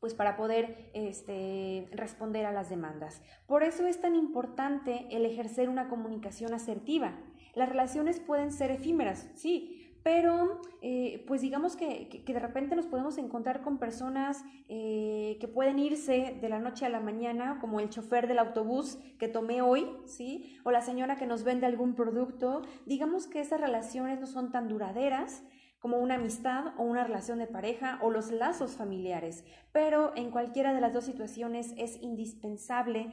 pues 0.05 0.13
para 0.13 0.37
poder 0.37 0.91
este, 0.93 1.87
responder 1.91 2.45
a 2.45 2.51
las 2.51 2.69
demandas. 2.69 3.23
Por 3.47 3.63
eso 3.63 3.87
es 3.87 3.99
tan 3.99 4.13
importante 4.13 5.07
el 5.09 5.25
ejercer 5.25 5.67
una 5.67 5.89
comunicación 5.89 6.53
asertiva. 6.53 7.17
Las 7.55 7.69
relaciones 7.69 8.19
pueden 8.19 8.51
ser 8.51 8.69
efímeras, 8.69 9.27
sí, 9.33 9.95
pero 10.03 10.61
eh, 10.83 11.23
pues 11.25 11.41
digamos 11.41 11.75
que, 11.75 12.23
de 12.23 12.39
repente 12.39 12.75
nos 12.75 12.85
podemos 12.85 13.17
encontrar 13.17 13.63
con 13.63 13.79
personas 13.79 14.45
eh, 14.69 15.37
que 15.41 15.47
pueden 15.47 15.79
irse 15.79 16.37
de 16.39 16.49
la 16.49 16.59
noche 16.59 16.85
a 16.85 16.89
la 16.89 16.99
mañana, 16.99 17.57
como 17.59 17.79
el 17.79 17.89
chofer 17.89 18.27
del 18.27 18.37
autobús 18.37 18.99
que 19.17 19.27
tomé 19.27 19.63
hoy, 19.63 19.87
¿sí? 20.05 20.59
O 20.63 20.69
la 20.69 20.81
señora 20.81 21.15
que 21.15 21.25
nos 21.25 21.43
vende 21.43 21.65
algún 21.65 21.95
producto. 21.95 22.61
Digamos 22.85 23.25
que 23.25 23.39
esas 23.39 23.59
relaciones 23.59 24.19
no 24.19 24.27
son 24.27 24.51
tan 24.51 24.67
duraderas 24.67 25.41
como 25.85 25.99
una 25.99 26.15
amistad 26.15 26.73
o 26.79 26.81
una 26.81 27.03
relación 27.03 27.37
de 27.37 27.45
pareja 27.45 27.99
o 28.01 28.09
los 28.09 28.31
lazos 28.31 28.75
familiares, 28.75 29.43
pero 29.71 30.13
en 30.15 30.31
cualquiera 30.31 30.73
de 30.73 30.81
las 30.81 30.93
dos 30.93 31.05
situaciones 31.05 31.75
es 31.77 32.01
indispensable 32.01 33.11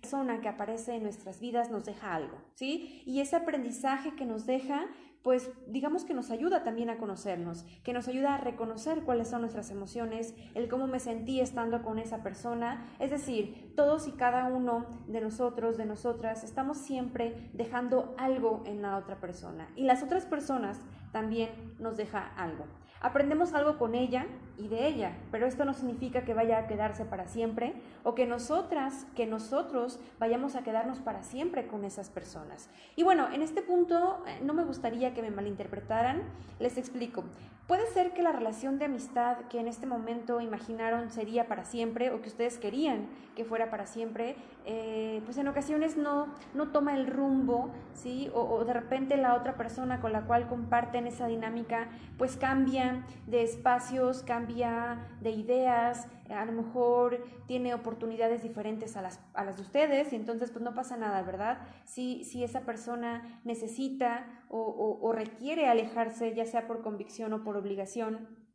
persona 0.00 0.40
que 0.40 0.48
aparece 0.48 0.96
en 0.96 1.04
nuestras 1.04 1.38
vidas 1.38 1.70
nos 1.70 1.84
deja 1.84 2.12
algo, 2.12 2.36
¿sí? 2.54 3.04
Y 3.06 3.20
ese 3.20 3.36
aprendizaje 3.36 4.16
que 4.16 4.24
nos 4.24 4.46
deja 4.46 4.88
pues 5.26 5.50
digamos 5.66 6.04
que 6.04 6.14
nos 6.14 6.30
ayuda 6.30 6.62
también 6.62 6.88
a 6.88 6.98
conocernos, 6.98 7.64
que 7.82 7.92
nos 7.92 8.06
ayuda 8.06 8.36
a 8.36 8.38
reconocer 8.38 9.02
cuáles 9.02 9.26
son 9.26 9.40
nuestras 9.40 9.72
emociones, 9.72 10.36
el 10.54 10.68
cómo 10.68 10.86
me 10.86 11.00
sentí 11.00 11.40
estando 11.40 11.82
con 11.82 11.98
esa 11.98 12.22
persona. 12.22 12.86
Es 13.00 13.10
decir, 13.10 13.72
todos 13.74 14.06
y 14.06 14.12
cada 14.12 14.44
uno 14.44 14.86
de 15.08 15.20
nosotros, 15.20 15.78
de 15.78 15.84
nosotras, 15.84 16.44
estamos 16.44 16.78
siempre 16.78 17.50
dejando 17.54 18.14
algo 18.18 18.62
en 18.66 18.82
la 18.82 18.96
otra 18.98 19.18
persona. 19.18 19.68
Y 19.74 19.82
las 19.82 20.04
otras 20.04 20.26
personas 20.26 20.78
también 21.10 21.50
nos 21.80 21.96
deja 21.96 22.20
algo. 22.36 22.64
Aprendemos 23.00 23.52
algo 23.52 23.78
con 23.78 23.94
ella 23.94 24.26
y 24.56 24.68
de 24.68 24.86
ella, 24.86 25.16
pero 25.30 25.46
esto 25.46 25.64
no 25.64 25.74
significa 25.74 26.24
que 26.24 26.34
vaya 26.34 26.58
a 26.58 26.66
quedarse 26.66 27.04
para 27.04 27.28
siempre 27.28 27.74
o 28.04 28.14
que 28.14 28.26
nosotras, 28.26 29.06
que 29.14 29.26
nosotros 29.26 30.00
vayamos 30.18 30.56
a 30.56 30.62
quedarnos 30.62 31.00
para 31.00 31.22
siempre 31.22 31.66
con 31.66 31.84
esas 31.84 32.08
personas. 32.08 32.70
Y 32.96 33.02
bueno, 33.02 33.28
en 33.32 33.42
este 33.42 33.62
punto 33.62 34.22
eh, 34.26 34.40
no 34.42 34.54
me 34.54 34.64
gustaría 34.64 35.12
que 35.12 35.22
me 35.22 35.30
malinterpretaran, 35.30 36.22
les 36.58 36.78
explico. 36.78 37.24
Puede 37.66 37.84
ser 37.88 38.12
que 38.12 38.22
la 38.22 38.30
relación 38.30 38.78
de 38.78 38.84
amistad 38.84 39.38
que 39.48 39.58
en 39.58 39.66
este 39.66 39.86
momento 39.86 40.40
imaginaron 40.40 41.10
sería 41.10 41.48
para 41.48 41.64
siempre 41.64 42.12
o 42.12 42.22
que 42.22 42.28
ustedes 42.28 42.58
querían 42.58 43.08
que 43.34 43.44
fuera 43.44 43.70
para 43.70 43.86
siempre, 43.86 44.36
eh, 44.64 45.20
pues 45.24 45.36
en 45.36 45.48
ocasiones 45.48 45.96
no, 45.96 46.32
no 46.54 46.68
toma 46.68 46.94
el 46.94 47.08
rumbo, 47.08 47.70
¿sí? 47.92 48.30
O, 48.32 48.42
o 48.42 48.64
de 48.64 48.72
repente 48.72 49.16
la 49.16 49.34
otra 49.34 49.56
persona 49.56 50.00
con 50.00 50.12
la 50.12 50.22
cual 50.22 50.46
comparten 50.46 51.08
esa 51.08 51.26
dinámica, 51.26 51.88
pues 52.18 52.36
cambia 52.36 53.04
de 53.26 53.42
espacios, 53.42 54.22
cambia 54.22 54.98
de 55.20 55.30
ideas, 55.30 56.06
a 56.30 56.44
lo 56.44 56.52
mejor 56.52 57.24
tiene 57.46 57.74
oportunidades 57.74 58.42
diferentes 58.42 58.96
a 58.96 59.02
las, 59.02 59.20
a 59.34 59.44
las 59.44 59.56
de 59.56 59.62
ustedes 59.62 60.12
y 60.12 60.16
entonces 60.16 60.50
pues 60.50 60.64
no 60.64 60.74
pasa 60.74 60.96
nada, 60.96 61.22
¿verdad? 61.22 61.58
Si, 61.84 62.24
si 62.24 62.42
esa 62.42 62.60
persona 62.60 63.40
necesita 63.44 64.26
o, 64.48 64.98
o 65.00 65.12
requiere 65.12 65.66
alejarse, 65.66 66.34
ya 66.34 66.46
sea 66.46 66.66
por 66.66 66.82
convicción 66.82 67.32
o 67.32 67.42
por 67.44 67.56
obligación, 67.56 68.45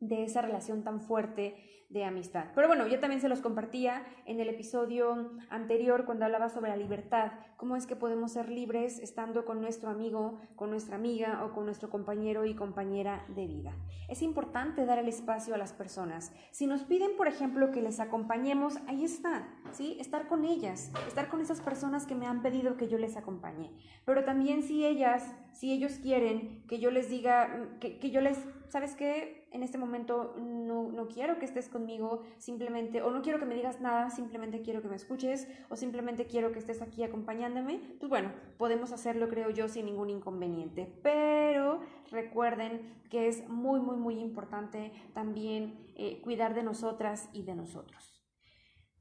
de 0.00 0.24
esa 0.24 0.42
relación 0.42 0.84
tan 0.84 1.00
fuerte 1.00 1.78
de 1.88 2.04
amistad. 2.04 2.48
Pero 2.54 2.68
bueno, 2.68 2.86
yo 2.86 3.00
también 3.00 3.20
se 3.20 3.30
los 3.30 3.40
compartía 3.40 4.04
en 4.26 4.40
el 4.40 4.48
episodio 4.50 5.32
anterior 5.48 6.04
cuando 6.04 6.26
hablaba 6.26 6.50
sobre 6.50 6.70
la 6.70 6.76
libertad, 6.76 7.32
cómo 7.56 7.76
es 7.76 7.86
que 7.86 7.96
podemos 7.96 8.32
ser 8.32 8.50
libres 8.50 8.98
estando 8.98 9.46
con 9.46 9.62
nuestro 9.62 9.88
amigo, 9.88 10.38
con 10.54 10.70
nuestra 10.70 10.96
amiga 10.96 11.44
o 11.44 11.54
con 11.54 11.64
nuestro 11.64 11.88
compañero 11.88 12.44
y 12.44 12.54
compañera 12.54 13.24
de 13.28 13.46
vida. 13.46 13.74
Es 14.08 14.20
importante 14.20 14.84
dar 14.84 14.98
el 14.98 15.08
espacio 15.08 15.54
a 15.54 15.58
las 15.58 15.72
personas. 15.72 16.32
Si 16.50 16.66
nos 16.66 16.82
piden, 16.82 17.16
por 17.16 17.26
ejemplo, 17.26 17.72
que 17.72 17.80
les 17.80 18.00
acompañemos, 18.00 18.76
ahí 18.86 19.04
está, 19.04 19.48
¿sí? 19.70 19.96
Estar 19.98 20.28
con 20.28 20.44
ellas, 20.44 20.92
estar 21.06 21.28
con 21.30 21.40
esas 21.40 21.62
personas 21.62 22.06
que 22.06 22.14
me 22.14 22.26
han 22.26 22.42
pedido 22.42 22.76
que 22.76 22.88
yo 22.88 22.98
les 22.98 23.16
acompañe. 23.16 23.72
Pero 24.04 24.24
también 24.24 24.62
si 24.62 24.84
ellas, 24.84 25.34
si 25.52 25.72
ellos 25.72 25.92
quieren 26.02 26.66
que 26.68 26.80
yo 26.80 26.90
les 26.90 27.08
diga, 27.08 27.66
que, 27.80 27.98
que 27.98 28.10
yo 28.10 28.20
les, 28.20 28.38
¿sabes 28.68 28.94
qué? 28.94 29.48
en 29.52 29.62
este 29.62 29.78
momento 29.78 30.34
no, 30.38 30.90
no, 30.90 31.08
quiero 31.08 31.38
que 31.38 31.44
estés 31.44 31.68
conmigo 31.68 32.22
simplemente, 32.38 33.02
o 33.02 33.10
no 33.10 33.22
quiero 33.22 33.38
que 33.38 33.46
me 33.46 33.54
digas 33.54 33.80
nada, 33.80 34.10
simplemente 34.10 34.62
quiero 34.62 34.82
que 34.82 34.88
me 34.88 34.96
escuches, 34.96 35.48
o 35.68 35.76
simplemente 35.76 36.26
quiero 36.26 36.52
que 36.52 36.58
estés 36.58 36.82
aquí 36.82 37.02
acompañándome, 37.02 37.80
pues 37.98 38.10
bueno, 38.10 38.32
podemos 38.58 38.92
hacerlo, 38.92 39.28
creo 39.28 39.50
yo, 39.50 39.68
sin 39.68 39.86
ningún 39.86 40.10
inconveniente. 40.10 40.92
Pero 41.02 41.80
recuerden 42.10 43.02
que 43.10 43.28
es 43.28 43.48
muy, 43.48 43.80
muy, 43.80 43.96
muy 43.96 44.18
importante 44.20 44.92
también 45.14 45.78
eh, 45.96 46.20
cuidar 46.22 46.54
de 46.54 46.62
nosotras 46.62 47.28
y 47.32 47.42
de 47.42 47.54
nosotros. 47.54 48.17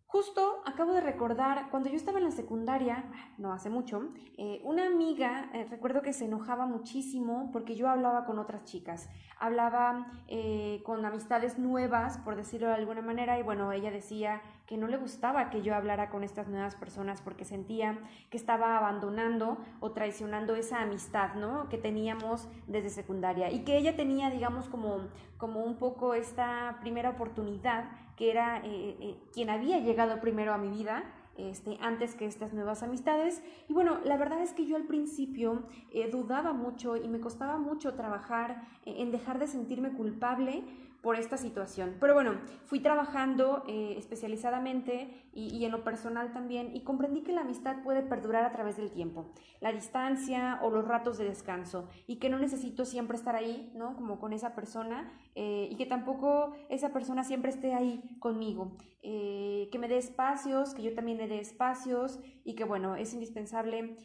Justo 0.10 0.62
acabo 0.66 0.94
de 0.94 1.02
recordar, 1.02 1.70
cuando 1.70 1.90
yo 1.90 1.98
estaba 1.98 2.20
en 2.20 2.24
la 2.24 2.32
secundaria, 2.32 3.04
no 3.38 3.52
hace 3.52 3.70
mucho, 3.70 4.08
eh, 4.38 4.62
una 4.64 4.88
amiga, 4.88 5.50
eh, 5.54 5.68
recuerdo 5.70 6.02
que 6.02 6.14
se 6.14 6.24
enojaba 6.24 6.66
muchísimo 6.66 7.50
porque 7.52 7.76
yo 7.76 7.90
hablaba 7.90 8.24
con 8.24 8.40
otras 8.40 8.64
chicas, 8.64 9.10
hablaba 9.38 10.14
eh, 10.30 10.82
con 10.86 11.04
amistades 11.06 11.60
nuevas, 11.60 12.20
por 12.20 12.38
decirlo 12.38 12.68
de 12.68 12.76
alguna 12.76 13.02
manera, 13.02 13.38
y 13.38 13.44
bueno, 13.44 13.74
ella 13.74 13.92
decía 13.92 14.42
que 14.66 14.78
no 14.78 14.88
le 14.88 14.96
gustaba 14.96 15.50
que 15.50 15.62
yo 15.62 15.76
hablara 15.76 16.10
con 16.10 16.24
estas 16.24 16.48
nuevas 16.48 16.76
personas 16.76 17.22
porque 17.22 17.44
sentía 17.44 18.00
que 18.30 18.38
estaba 18.38 18.78
abandonando 18.78 19.58
o 19.82 19.92
traicionando 19.92 20.56
esa 20.56 20.82
amistad, 20.82 21.34
¿no? 21.36 21.68
Que 21.68 21.78
teníamos 21.78 22.48
desde 22.66 22.90
secundaria 22.90 23.52
y 23.52 23.66
que 23.66 23.78
ella 23.78 23.98
tenía, 23.98 24.30
digamos, 24.30 24.70
como, 24.70 25.10
como 25.38 25.66
un 25.66 25.78
poco 25.78 26.14
esta 26.14 26.78
primera 26.80 27.10
oportunidad 27.10 27.90
que 28.18 28.32
era 28.32 28.58
eh, 28.66 28.98
eh, 29.00 29.16
quien 29.32 29.50
había 29.50 29.80
llegado 29.80 30.20
primero 30.20 30.54
a 30.54 30.58
mi 30.58 30.70
vida, 30.70 31.04
este, 31.38 31.78
antes 31.82 32.16
que 32.16 32.26
estas 32.26 32.52
nuevas 32.52 32.82
amistades. 32.82 33.44
Y 33.70 33.74
bueno, 33.74 34.00
la 34.04 34.18
verdad 34.18 34.42
es 34.42 34.54
que 34.54 34.66
yo 34.66 34.76
al 34.76 34.86
principio 34.86 35.64
eh, 35.92 36.10
dudaba 36.12 36.52
mucho 36.52 36.98
y 36.98 37.08
me 37.08 37.20
costaba 37.20 37.58
mucho 37.58 37.94
trabajar 37.94 38.64
en 38.86 39.12
dejar 39.12 39.38
de 39.38 39.48
sentirme 39.48 39.94
culpable 39.94 40.64
por 41.08 41.16
esta 41.16 41.38
situación. 41.38 41.96
Pero 42.02 42.14
bueno, 42.16 42.34
fui 42.66 42.82
trabajando 42.82 43.64
eh, 43.66 43.96
especializadamente 43.98 45.30
y, 45.32 45.64
en 45.64 45.72
lo 45.72 45.86
personal 45.86 46.34
también 46.34 46.76
y 46.76 46.82
comprendí 46.82 47.22
que 47.22 47.32
la 47.32 47.42
amistad 47.42 47.82
puede 47.82 48.02
perdurar 48.02 48.44
a 48.44 48.52
través 48.52 48.76
del 48.76 48.92
tiempo, 48.92 49.32
la 49.62 49.72
distancia 49.72 50.60
o 50.62 50.70
los 50.70 50.86
ratos 50.86 51.18
de 51.18 51.24
descanso 51.24 51.88
y 52.08 52.18
que 52.18 52.28
no 52.28 52.38
necesito 52.40 52.84
siempre 52.84 53.16
estar 53.16 53.38
ahí, 53.38 53.72
¿no? 53.74 53.96
Como 53.96 54.20
con 54.20 54.34
esa 54.34 54.54
persona 54.54 55.10
eh, 55.34 55.70
y 55.72 55.78
que 55.78 55.86
tampoco 55.86 56.52
esa 56.68 56.92
persona 56.92 57.24
siempre 57.24 57.52
esté 57.52 57.74
ahí 57.74 58.04
conmigo, 58.20 58.76
eh, 59.02 59.70
que 59.72 59.80
me 59.80 59.88
dé 59.88 59.98
espacios, 59.98 60.74
que 60.74 60.84
yo 60.84 60.94
también 60.94 61.20
le 61.20 61.30
dé 61.30 61.40
espacios 61.40 62.20
y 62.44 62.56
que 62.56 62.66
bueno, 62.66 62.98
es 62.98 63.14
indispensable 63.14 63.96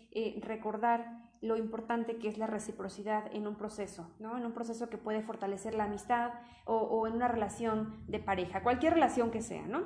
recordar 0.40 1.31
lo 1.42 1.56
importante 1.56 2.18
que 2.18 2.28
es 2.28 2.38
la 2.38 2.46
reciprocidad 2.46 3.24
en 3.34 3.48
un 3.48 3.56
proceso, 3.56 4.08
¿no? 4.20 4.38
En 4.38 4.46
un 4.46 4.52
proceso 4.52 4.88
que 4.88 4.96
puede 4.96 5.22
fortalecer 5.22 5.74
la 5.74 5.84
amistad 5.84 6.30
o, 6.64 7.06
en 7.08 7.14
una 7.14 7.26
relación 7.26 8.04
de 8.06 8.20
pareja, 8.20 8.62
cualquier 8.62 8.94
relación 8.94 9.32
que 9.32 9.42
sea, 9.42 9.66
¿no? 9.66 9.82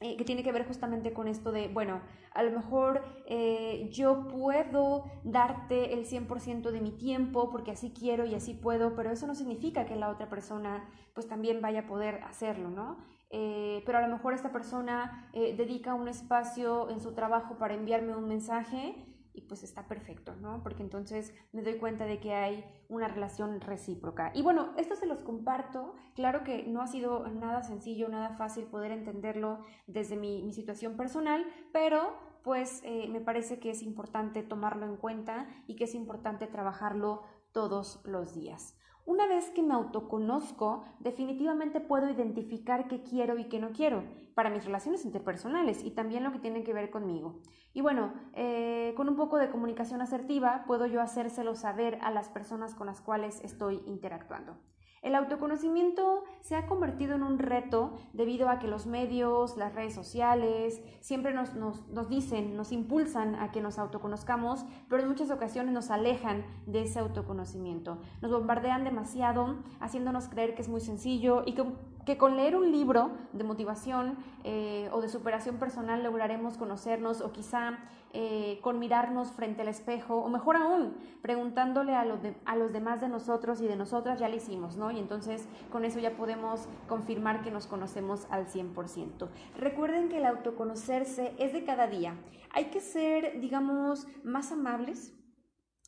Eh, 0.00 0.16
que 0.16 0.24
tiene 0.24 0.42
que 0.42 0.50
ver 0.50 0.66
justamente 0.66 1.12
con 1.12 1.28
esto 1.28 1.52
de, 1.52 1.68
bueno, 1.68 2.00
a 2.32 2.42
lo 2.42 2.50
mejor 2.50 3.04
eh, 3.26 3.88
yo 3.92 4.26
puedo 4.26 5.04
darte 5.22 5.94
el 5.94 6.04
100% 6.06 6.72
de 6.72 6.80
mi 6.80 6.90
tiempo 6.90 7.50
porque 7.50 7.70
así 7.70 7.94
quiero 7.96 8.26
y 8.26 8.34
así 8.34 8.52
puedo, 8.54 8.96
pero 8.96 9.12
eso 9.12 9.28
no 9.28 9.36
significa 9.36 9.86
que 9.86 9.94
la 9.94 10.08
otra 10.08 10.28
persona 10.28 10.90
pues 11.14 11.28
también 11.28 11.62
vaya 11.62 11.82
a 11.82 11.86
poder 11.86 12.20
hacerlo, 12.24 12.70
¿no? 12.70 12.98
Eh, 13.30 13.84
pero 13.86 13.98
a 13.98 14.00
lo 14.02 14.08
mejor 14.08 14.34
esta 14.34 14.50
persona 14.50 15.30
dedica 15.32 15.94
un 15.94 16.08
espacio 16.08 16.90
en 16.90 17.00
su 17.00 17.14
trabajo 17.14 17.56
para 17.58 17.74
enviarme 17.74 18.16
un 18.16 18.28
mensaje 18.28 19.13
y 19.34 19.42
pues 19.42 19.64
está 19.64 19.88
perfecto, 19.88 20.36
¿no? 20.36 20.62
Porque 20.62 20.82
entonces 20.82 21.34
me 21.52 21.62
doy 21.62 21.76
cuenta 21.76 22.06
de 22.06 22.20
que 22.20 22.34
hay 22.34 22.64
una 22.88 23.08
relación 23.08 23.60
recíproca. 23.60 24.30
Y 24.32 24.42
bueno, 24.42 24.72
esto 24.78 24.94
se 24.94 25.06
los 25.06 25.18
comparto. 25.18 25.94
Claro 26.14 26.44
que 26.44 26.62
no 26.62 26.80
ha 26.80 26.86
sido 26.86 27.26
nada 27.28 27.62
sencillo, 27.64 28.08
nada 28.08 28.36
fácil 28.36 28.64
poder 28.66 28.92
entenderlo 28.92 29.64
desde 29.88 30.16
mi, 30.16 30.52
situación 30.52 30.96
personal, 30.96 31.44
pero 31.72 32.16
pues 32.44 32.80
eh, 32.84 33.08
me 33.08 33.20
parece 33.20 33.58
que 33.58 33.70
es 33.70 33.82
importante 33.82 34.44
tomarlo 34.44 34.86
en 34.86 34.96
cuenta 34.96 35.48
y 35.66 35.74
que 35.74 35.84
es 35.84 35.94
importante 35.96 36.46
trabajarlo 36.46 37.22
todos 37.50 38.00
los 38.04 38.34
días. 38.34 38.76
Una 39.06 39.26
vez 39.26 39.50
que 39.50 39.62
me 39.62 39.74
autoconozco, 39.74 40.84
definitivamente 40.98 41.80
puedo 41.80 42.08
identificar 42.08 42.88
qué 42.88 43.02
quiero 43.02 43.38
y 43.38 43.44
qué 43.44 43.58
no 43.58 43.72
quiero 43.72 44.02
para 44.34 44.48
mis 44.48 44.64
relaciones 44.64 45.04
interpersonales 45.04 45.84
y 45.84 45.90
también 45.90 46.24
lo 46.24 46.32
que 46.32 46.38
tiene 46.38 46.64
que 46.64 46.72
ver 46.72 46.90
conmigo. 46.90 47.40
Y 47.74 47.82
bueno, 47.82 48.14
eh, 48.32 48.94
con 48.96 49.10
un 49.10 49.16
poco 49.16 49.36
de 49.36 49.50
comunicación 49.50 50.00
asertiva 50.00 50.64
puedo 50.66 50.86
yo 50.86 51.02
hacérselo 51.02 51.54
saber 51.54 51.98
a 52.00 52.10
las 52.10 52.30
personas 52.30 52.74
con 52.74 52.86
las 52.86 53.02
cuales 53.02 53.40
estoy 53.44 53.82
interactuando. 53.86 54.56
El 55.04 55.14
autoconocimiento 55.14 56.24
se 56.40 56.56
ha 56.56 56.66
convertido 56.66 57.14
en 57.14 57.22
un 57.22 57.38
reto 57.38 57.92
debido 58.14 58.48
a 58.48 58.58
que 58.58 58.68
los 58.68 58.86
medios, 58.86 59.56
las 59.58 59.74
redes 59.74 59.94
sociales, 59.94 60.80
siempre 61.00 61.34
nos, 61.34 61.54
nos, 61.54 62.08
dicen, 62.08 62.56
nos 62.56 62.72
impulsan 62.72 63.34
a 63.34 63.52
que 63.52 63.60
nos 63.60 63.78
autoconozcamos, 63.78 64.64
pero 64.88 65.02
en 65.02 65.08
muchas 65.08 65.30
ocasiones 65.30 65.74
nos 65.74 65.90
alejan 65.90 66.46
de 66.64 66.84
ese 66.84 67.00
autoconocimiento. 67.00 67.98
Nos 68.22 68.32
bombardean 68.32 68.82
demasiado, 68.82 69.56
haciéndonos 69.78 70.28
creer 70.28 70.54
que 70.54 70.62
es 70.62 70.70
muy 70.70 70.80
sencillo 70.80 71.42
y 71.44 71.52
que 71.52 71.64
que 72.04 72.18
con 72.18 72.36
leer 72.36 72.56
un 72.56 72.70
libro 72.70 73.10
de 73.32 73.44
motivación 73.44 74.16
eh, 74.44 74.88
o 74.92 75.00
de 75.00 75.08
superación 75.08 75.56
personal 75.56 76.02
lograremos 76.02 76.56
conocernos 76.56 77.20
o 77.20 77.32
quizá 77.32 77.78
eh, 78.12 78.60
con 78.62 78.78
mirarnos 78.78 79.32
frente 79.32 79.62
al 79.62 79.68
espejo 79.68 80.16
o 80.16 80.28
mejor 80.28 80.56
aún 80.56 80.94
preguntándole 81.22 81.94
a 81.94 82.04
los, 82.04 82.20
a 82.44 82.56
los 82.56 82.72
demás 82.72 83.00
de 83.00 83.08
nosotros 83.08 83.60
y 83.60 83.66
de 83.66 83.76
nosotras 83.76 84.20
ya 84.20 84.28
lo 84.28 84.36
hicimos, 84.36 84.76
¿no? 84.76 84.90
Y 84.90 84.98
entonces 84.98 85.48
con 85.72 85.84
eso 85.84 85.98
ya 85.98 86.16
podemos 86.16 86.68
confirmar 86.88 87.42
que 87.42 87.50
nos 87.50 87.66
conocemos 87.66 88.26
al 88.30 88.46
100%. 88.46 89.28
Recuerden 89.58 90.08
que 90.08 90.18
el 90.18 90.26
autoconocerse 90.26 91.34
es 91.38 91.52
de 91.52 91.64
cada 91.64 91.86
día. 91.86 92.14
Hay 92.50 92.66
que 92.66 92.80
ser, 92.80 93.40
digamos, 93.40 94.06
más 94.22 94.52
amables, 94.52 95.12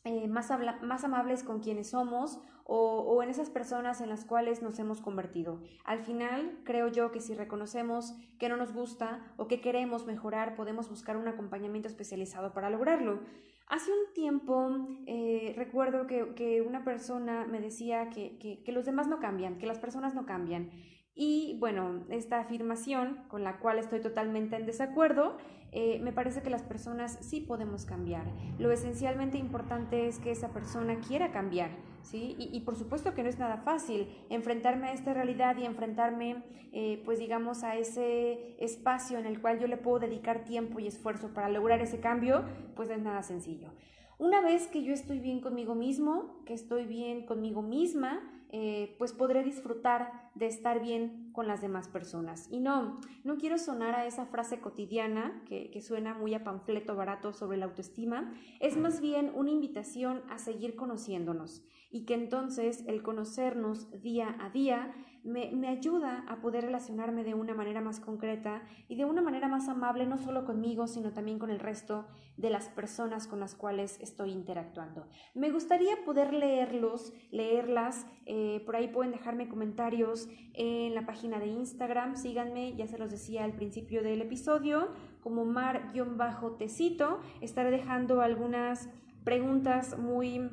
eh, 0.05 0.27
más, 0.27 0.51
más 0.83 1.05
amables 1.05 1.45
con 1.45 1.61
quienes 1.61 1.91
somos 1.91 2.41
o, 2.69 3.23
en 3.23 3.31
esas 3.31 3.49
personas 3.49 4.01
en 4.01 4.09
las 4.09 4.25
cuales 4.25 4.61
nos 4.61 4.79
hemos 4.81 5.01
convertido. 5.01 5.61
Al 5.85 6.01
final, 6.01 6.59
creo 6.65 6.89
yo 6.89 7.13
que 7.13 7.21
si 7.21 7.35
reconocemos 7.35 8.15
que 8.39 8.49
no 8.49 8.57
nos 8.57 8.73
gusta 8.73 9.21
o 9.37 9.47
que 9.47 9.61
queremos 9.61 10.05
mejorar, 10.05 10.57
podemos 10.57 10.89
buscar 10.91 11.17
un 11.17 11.29
acompañamiento 11.29 11.89
especializado 11.89 12.53
para 12.53 12.69
lograrlo. 12.69 13.21
Hace 13.69 13.91
un 13.91 14.13
tiempo 14.15 14.89
eh, 15.07 15.55
recuerdo 15.57 16.07
que, 16.07 16.63
una 16.67 16.85
persona 16.85 17.47
me 17.47 17.61
decía 17.61 18.11
que, 18.11 18.39
que 18.39 18.73
los 18.73 18.85
demás 18.85 19.07
no 19.07 19.21
cambian, 19.21 19.59
que 19.59 19.67
las 19.67 19.79
personas 19.79 20.15
no 20.15 20.27
cambian. 20.27 20.71
Y 21.19 21.57
bueno, 21.61 22.05
esta 22.11 22.41
afirmación 22.41 23.25
con 23.29 23.43
la 23.43 23.59
cual 23.59 23.79
estoy 23.79 24.01
totalmente 24.01 24.57
en 24.57 24.67
desacuerdo, 24.67 25.39
eh, 25.73 25.99
me 26.03 26.13
parece 26.13 26.43
que 26.43 26.51
las 26.51 26.63
personas 26.63 27.19
sí 27.23 27.41
podemos 27.41 27.87
cambiar. 27.87 28.27
Lo 28.59 28.71
esencialmente 28.71 29.39
importante 29.39 30.09
es 30.09 30.19
que 30.19 30.31
esa 30.31 30.51
persona 30.51 30.97
quiera 31.01 31.33
cambiar, 31.33 31.71
¿sí? 32.07 32.37
Y, 32.39 32.61
por 32.61 32.77
supuesto 32.77 33.15
que 33.15 33.23
no 33.23 33.29
es 33.29 33.39
nada 33.39 33.59
fácil 33.59 34.09
enfrentarme 34.31 34.89
a 34.89 34.93
esta 34.93 35.13
realidad 35.13 35.57
y 35.57 35.65
enfrentarme, 35.65 36.43
eh, 36.73 37.03
pues 37.05 37.19
digamos, 37.19 37.65
a 37.65 37.77
ese 37.77 38.57
espacio 38.59 39.19
en 39.19 39.27
el 39.27 39.41
cual 39.41 39.59
yo 39.59 39.67
le 39.67 39.77
puedo 39.77 39.99
dedicar 39.99 40.45
tiempo 40.45 40.79
y 40.79 40.87
esfuerzo 40.87 41.35
para 41.35 41.49
lograr 41.49 41.81
ese 41.81 42.01
cambio, 42.01 42.45
pues 42.75 42.91
es 42.91 43.01
nada 43.01 43.23
sencillo. 43.23 43.73
Una 44.19 44.41
vez 44.41 44.69
que 44.69 44.83
yo 44.83 44.95
estoy 44.95 45.19
bien 45.19 45.41
conmigo 45.41 45.75
mismo, 45.75 46.43
que 46.47 46.55
estoy 46.55 46.87
bien 46.87 47.27
conmigo 47.27 47.61
misma, 47.61 48.23
eh, 48.51 48.95
pues 48.99 49.13
podré 49.13 49.43
disfrutar 49.43 50.31
de 50.35 50.47
estar 50.47 50.81
bien 50.81 51.31
con 51.33 51.47
las 51.47 51.61
demás 51.61 51.89
personas. 51.89 52.49
Y 52.51 52.61
no, 52.61 53.01
no 53.25 53.37
quiero 53.37 53.59
sonar 53.59 53.95
a 53.95 54.07
esa 54.07 54.25
frase 54.25 54.61
cotidiana 54.61 55.43
que, 55.47 55.71
que 55.71 55.83
suena 55.83 56.15
muy 56.15 56.33
a 56.33 56.45
panfleto 56.45 56.97
barato 56.97 57.33
sobre 57.33 57.59
la 57.59 57.67
autoestima, 57.67 58.33
es 58.61 58.77
más 58.77 59.03
bien 59.03 59.33
una 59.35 59.51
invitación 59.51 60.23
a 60.31 60.39
seguir 60.39 60.77
conociéndonos 60.77 61.63
y 61.97 62.05
que 62.05 62.13
entonces 62.13 62.85
el 62.87 63.03
conocernos 63.03 63.91
día 64.03 64.37
a 64.39 64.51
día 64.51 64.93
me, 65.25 65.67
ayuda 65.67 66.27
a 66.29 66.43
poder 66.43 66.65
relacionarme 66.65 67.25
de 67.25 67.33
una 67.33 67.55
manera 67.55 67.81
más 67.81 68.01
concreta 68.01 68.63
y 68.87 68.97
de 68.97 69.07
una 69.07 69.23
manera 69.23 69.49
más 69.49 69.67
amable, 69.67 70.05
no 70.07 70.19
solo 70.19 70.45
conmigo, 70.45 70.87
sino 70.87 71.15
también 71.15 71.39
con 71.39 71.49
el 71.49 71.59
resto 71.59 72.07
de 72.37 72.51
las 72.51 72.69
personas 72.69 73.27
con 73.27 73.41
las 73.41 73.55
cuales 73.55 73.99
estoy 74.03 74.31
interactuando. 74.31 75.09
Me 75.35 75.51
gustaría 75.51 76.05
poder 76.05 76.35
leerlos, 76.35 77.15
leerlas, 77.31 78.07
eh, 78.27 78.63
por 78.67 78.77
ahí 78.77 78.89
pueden 78.89 79.11
dejarme 79.11 79.49
comentarios 79.49 80.29
en 80.53 80.95
la 80.95 81.07
página 81.07 81.39
de 81.39 81.47
Instagram, 81.47 82.17
síganme, 82.17 82.77
ya 82.77 82.87
se 82.87 82.99
los 82.99 83.11
decía 83.11 83.45
al 83.45 83.55
principio 83.55 84.03
del 84.03 84.21
episodio, 84.21 84.93
como 85.23 85.47
mar-tecito, 85.47 87.21
estaré 87.41 87.71
dejando 87.71 88.21
algunas 88.21 88.91
preguntas 89.25 89.99
muy 89.99 90.51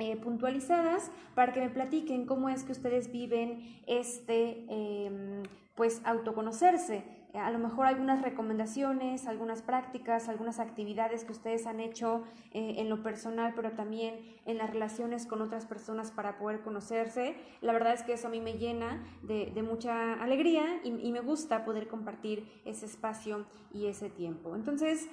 eh, 0.00 0.14
puntualizadas 0.14 1.10
para 1.34 1.52
que 1.52 1.58
me 1.58 1.70
platiquen 1.70 2.24
cómo 2.24 2.48
es 2.48 2.62
que 2.62 2.70
ustedes 2.70 3.10
viven 3.10 3.82
este, 3.88 4.64
em, 4.68 5.42
pues, 5.74 6.00
autoconocerse. 6.04 7.02
Eh, 7.34 7.38
a 7.40 7.50
lo 7.50 7.58
mejor 7.58 7.86
algunas 7.86 8.22
recomendaciones, 8.22 9.26
algunas 9.26 9.60
prácticas, 9.60 10.28
algunas 10.28 10.60
actividades 10.60 11.24
que 11.24 11.32
ustedes 11.32 11.66
han 11.66 11.80
hecho 11.80 12.22
eh, 12.52 12.76
en 12.78 12.88
lo 12.88 13.02
personal, 13.02 13.54
pero 13.56 13.72
también 13.72 14.20
en 14.46 14.58
las 14.58 14.70
relaciones 14.70 15.26
con 15.26 15.42
otras 15.42 15.66
personas 15.66 16.12
para 16.12 16.38
poder 16.38 16.60
conocerse. 16.60 17.34
La 17.60 17.72
verdad 17.72 17.94
es 17.94 18.04
que 18.04 18.12
eso 18.12 18.28
a 18.28 18.30
mí 18.30 18.40
me 18.40 18.52
llena 18.52 19.02
de, 19.24 19.50
mucha 19.68 20.12
alegría 20.22 20.80
y, 20.84 21.10
me 21.10 21.20
gusta 21.20 21.64
poder 21.64 21.88
compartir 21.88 22.48
ese 22.64 22.86
espacio 22.86 23.46
y 23.74 23.86
ese 23.86 24.10
tiempo. 24.10 24.54
Entonces, 24.54 25.08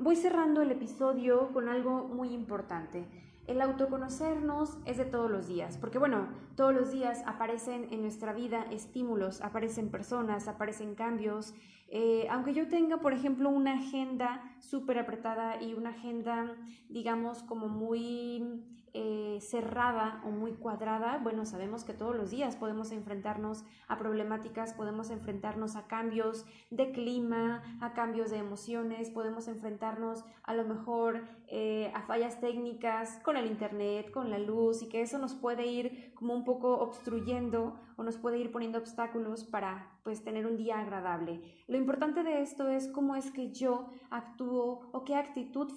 voy 0.00 0.16
cerrando 0.16 0.60
el 0.60 0.70
episodio 0.70 1.50
con 1.54 1.70
algo 1.70 2.08
muy 2.08 2.34
importante. 2.34 3.25
El 3.46 3.60
autoconocernos 3.60 4.78
es 4.84 4.96
de 4.96 5.04
todos 5.04 5.30
los 5.30 5.46
días, 5.46 5.78
porque 5.78 5.98
bueno, 5.98 6.28
todos 6.56 6.74
los 6.74 6.90
días 6.90 7.22
aparecen 7.26 7.88
en 7.92 8.02
nuestra 8.02 8.32
vida 8.32 8.66
estímulos, 8.70 9.40
aparecen 9.40 9.90
personas, 9.90 10.48
aparecen 10.48 10.94
cambios. 10.94 11.54
Eh, 11.88 12.26
aunque 12.30 12.52
yo 12.52 12.66
tenga, 12.68 12.98
por 12.98 13.12
ejemplo, 13.12 13.48
una 13.48 13.74
agenda 13.74 14.42
súper 14.58 14.98
apretada 14.98 15.62
y 15.62 15.74
una 15.74 15.90
agenda, 15.90 16.56
digamos, 16.88 17.42
como 17.44 17.68
muy 17.68 18.64
eh, 18.98 19.40
cerrada 19.42 20.22
o 20.24 20.30
muy 20.30 20.52
cuadrada, 20.52 21.18
bueno, 21.18 21.44
sabemos 21.44 21.84
que 21.84 21.92
todos 21.92 22.16
los 22.16 22.30
días 22.30 22.56
podemos 22.56 22.92
enfrentarnos 22.92 23.62
a 23.88 23.98
problemáticas, 23.98 24.72
podemos 24.72 25.10
enfrentarnos 25.10 25.76
a 25.76 25.86
cambios 25.86 26.46
de 26.70 26.92
clima, 26.92 27.62
a 27.82 27.92
cambios 27.92 28.30
de 28.30 28.38
emociones, 28.38 29.10
podemos 29.10 29.48
enfrentarnos 29.48 30.24
a 30.42 30.54
lo 30.54 30.64
mejor 30.64 31.28
eh, 31.48 31.92
a 31.94 32.00
fallas 32.06 32.40
técnicas 32.40 33.20
con 33.22 33.36
el 33.36 33.48
internet, 33.48 34.10
con 34.10 34.30
la 34.30 34.38
luz 34.38 34.80
y 34.80 34.88
que 34.88 35.02
eso 35.02 35.18
nos 35.18 35.34
puede 35.34 35.66
ir 35.66 36.14
como 36.14 36.32
un 36.32 36.44
poco 36.44 36.78
obstruyendo 36.78 37.78
o 37.96 38.02
nos 38.02 38.16
puede 38.16 38.38
ir 38.38 38.50
poniendo 38.50 38.78
obstáculos 38.78 39.44
para 39.44 39.95
pues 40.06 40.22
tener 40.22 40.46
un 40.46 40.56
día 40.56 40.78
agradable. 40.78 41.40
Lo 41.66 41.76
importante 41.76 42.22
de 42.22 42.40
esto 42.40 42.68
es 42.68 42.86
cómo 42.86 43.16
es 43.16 43.32
que 43.32 43.50
yo 43.50 43.90
actúo 44.08 44.88
o 44.92 45.02
qué 45.02 45.16
actitud 45.16 45.72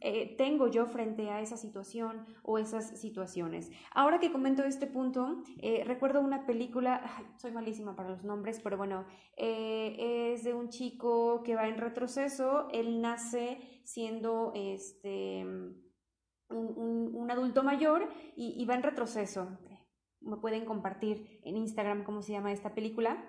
eh, 0.00 0.36
tengo 0.38 0.68
yo 0.68 0.86
frente 0.86 1.28
a 1.30 1.40
esa 1.40 1.56
situación 1.56 2.24
o 2.44 2.58
esas 2.58 3.00
situaciones. 3.00 3.72
Ahora 3.92 4.20
que 4.20 4.30
comento 4.30 4.62
este 4.62 4.86
punto, 4.86 5.42
eh, 5.58 5.82
recuerdo 5.84 6.20
una 6.20 6.46
película, 6.46 7.02
soy 7.36 7.50
malísima 7.50 7.96
para 7.96 8.10
los 8.10 8.22
nombres, 8.22 8.60
pero 8.60 8.76
bueno, 8.76 9.06
eh, 9.36 10.32
es 10.32 10.44
de 10.44 10.54
un 10.54 10.68
chico 10.68 11.42
que 11.42 11.56
va 11.56 11.66
en 11.66 11.78
retroceso, 11.78 12.68
él 12.70 13.00
nace 13.00 13.58
siendo 13.82 14.52
este... 14.54 15.44
Un, 16.48 17.28
adulto 17.28 17.64
mayor 17.64 18.08
y, 18.36 18.54
y 18.62 18.64
va 18.66 18.74
en 18.74 18.84
retroceso 18.84 19.48
me 20.24 20.36
pueden 20.36 20.64
compartir 20.64 21.40
en 21.44 21.56
Instagram 21.56 22.04
cómo 22.04 22.22
se 22.22 22.32
llama 22.32 22.52
esta 22.52 22.74
película. 22.74 23.24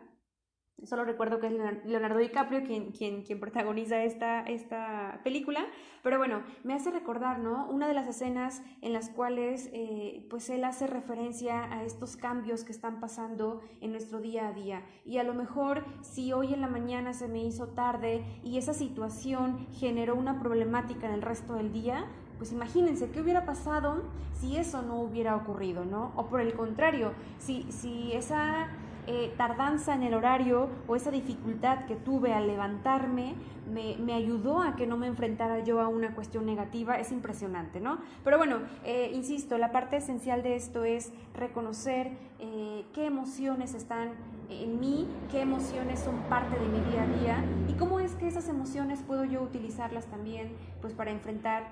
Solo 0.83 1.05
recuerdo 1.05 1.39
que 1.39 1.47
es 1.47 1.53
Leonardo 1.85 2.19
DiCaprio 2.19 2.63
quien, 2.63 2.91
quien, 2.91 3.23
quien 3.23 3.39
protagoniza 3.39 4.03
esta, 4.03 4.41
esta 4.41 5.21
película, 5.23 5.65
pero 6.03 6.17
bueno, 6.17 6.43
me 6.63 6.73
hace 6.73 6.91
recordar, 6.91 7.39
¿no? 7.39 7.67
Una 7.69 7.87
de 7.87 7.93
las 7.93 8.07
escenas 8.07 8.61
en 8.81 8.91
las 8.91 9.09
cuales, 9.09 9.69
eh, 9.73 10.27
pues 10.29 10.49
él 10.49 10.65
hace 10.65 10.85
referencia 10.85 11.63
a 11.73 11.83
estos 11.83 12.17
cambios 12.17 12.65
que 12.65 12.73
están 12.73 12.99
pasando 12.99 13.61
en 13.79 13.91
nuestro 13.91 14.19
día 14.19 14.49
a 14.49 14.53
día. 14.53 14.83
Y 15.05 15.17
a 15.17 15.23
lo 15.23 15.33
mejor, 15.33 15.85
si 16.01 16.33
hoy 16.33 16.53
en 16.53 16.61
la 16.61 16.67
mañana 16.67 17.13
se 17.13 17.29
me 17.29 17.43
hizo 17.43 17.69
tarde 17.69 18.23
y 18.43 18.57
esa 18.57 18.73
situación 18.73 19.67
generó 19.71 20.15
una 20.15 20.39
problemática 20.39 21.07
en 21.07 21.13
el 21.13 21.21
resto 21.21 21.53
del 21.53 21.71
día, 21.71 22.05
pues 22.37 22.51
imagínense 22.51 23.09
qué 23.11 23.21
hubiera 23.21 23.45
pasado 23.45 24.03
si 24.33 24.57
eso 24.57 24.81
no 24.81 24.99
hubiera 24.99 25.35
ocurrido, 25.35 25.85
¿no? 25.85 26.11
O 26.15 26.27
por 26.27 26.41
el 26.41 26.53
contrario, 26.53 27.13
si, 27.37 27.63
si 27.71 28.11
esa 28.11 28.67
eh, 29.07 29.33
tardanza 29.37 29.93
en 29.93 30.03
el 30.03 30.13
horario 30.13 30.69
o 30.87 30.95
esa 30.95 31.11
dificultad 31.11 31.85
que 31.85 31.95
tuve 31.95 32.33
al 32.33 32.47
levantarme 32.47 33.35
me, 33.71 34.13
ayudó 34.13 34.61
a 34.61 34.75
que 34.75 34.87
no 34.87 34.97
me 34.97 35.07
enfrentara 35.07 35.63
yo 35.63 35.81
a 35.81 35.87
una 35.87 36.13
cuestión 36.13 36.45
negativa, 36.45 36.99
es 36.99 37.11
impresionante, 37.11 37.79
¿no? 37.79 37.99
Pero 38.23 38.37
bueno, 38.37 38.59
eh, 38.83 39.11
insisto, 39.13 39.57
la 39.57 39.71
parte 39.71 39.97
esencial 39.97 40.43
de 40.43 40.55
esto 40.55 40.85
es 40.85 41.11
reconocer 41.33 42.11
eh, 42.39 42.85
qué 42.93 43.05
emociones 43.05 43.73
están 43.73 44.13
en 44.49 44.79
mí, 44.79 45.07
qué 45.31 45.41
emociones 45.41 45.99
son 45.99 46.15
parte 46.29 46.57
de 46.59 46.67
mi 46.67 46.79
día 46.91 47.03
a 47.03 47.07
día 47.19 47.45
y 47.67 47.73
cómo 47.73 47.99
es 47.99 48.13
que 48.15 48.27
esas 48.27 48.47
emociones 48.47 49.01
puedo 49.01 49.25
yo 49.25 49.41
utilizarlas 49.41 50.05
también 50.05 50.55
pues 50.81 50.93
para 50.93 51.11
enfrentar 51.11 51.67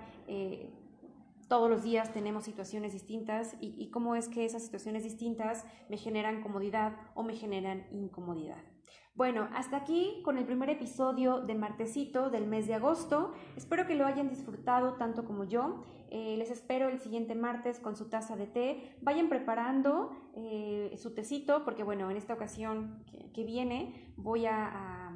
todos 1.54 1.70
los 1.70 1.84
días 1.84 2.12
tenemos 2.12 2.46
situaciones 2.46 2.94
distintas 2.94 3.56
y, 3.62 3.86
cómo 3.92 4.16
es 4.16 4.28
que 4.28 4.44
esas 4.44 4.64
situaciones 4.64 5.04
distintas 5.04 5.66
me 5.88 5.98
generan 5.98 6.42
comodidad 6.42 6.94
o 7.14 7.22
me 7.22 7.36
generan 7.36 7.86
incomodidad. 7.92 8.58
Bueno, 9.16 9.48
hasta 9.54 9.78
aquí 9.78 10.22
con 10.24 10.40
el 10.40 10.46
primer 10.46 10.72
episodio 10.72 11.42
de 11.42 11.54
Martesito 11.54 12.32
del 12.32 12.48
mes 12.48 12.66
de 12.66 12.74
agosto. 12.74 13.34
Espero 13.56 13.86
que 13.86 13.94
lo 13.94 14.08
hayan 14.08 14.28
disfrutado 14.28 14.96
tanto 14.96 15.24
como 15.24 15.44
yo. 15.44 15.84
Eh, 16.10 16.36
les 16.36 16.50
espero 16.50 16.90
el 16.90 17.00
siguiente 17.00 17.36
martes 17.36 17.80
con 17.80 17.96
su 17.96 18.10
taza 18.10 18.36
de 18.36 18.48
té. 18.48 18.96
Vayan 19.02 19.30
preparando 19.30 20.10
eh, 20.36 20.96
su 20.98 21.14
tecito 21.14 21.64
porque, 21.64 21.84
bueno, 21.84 22.10
en 22.10 22.18
esta 22.18 22.34
ocasión 22.34 23.04
que, 23.34 23.44
viene 23.44 24.14
voy 24.18 24.48
a, 24.48 25.12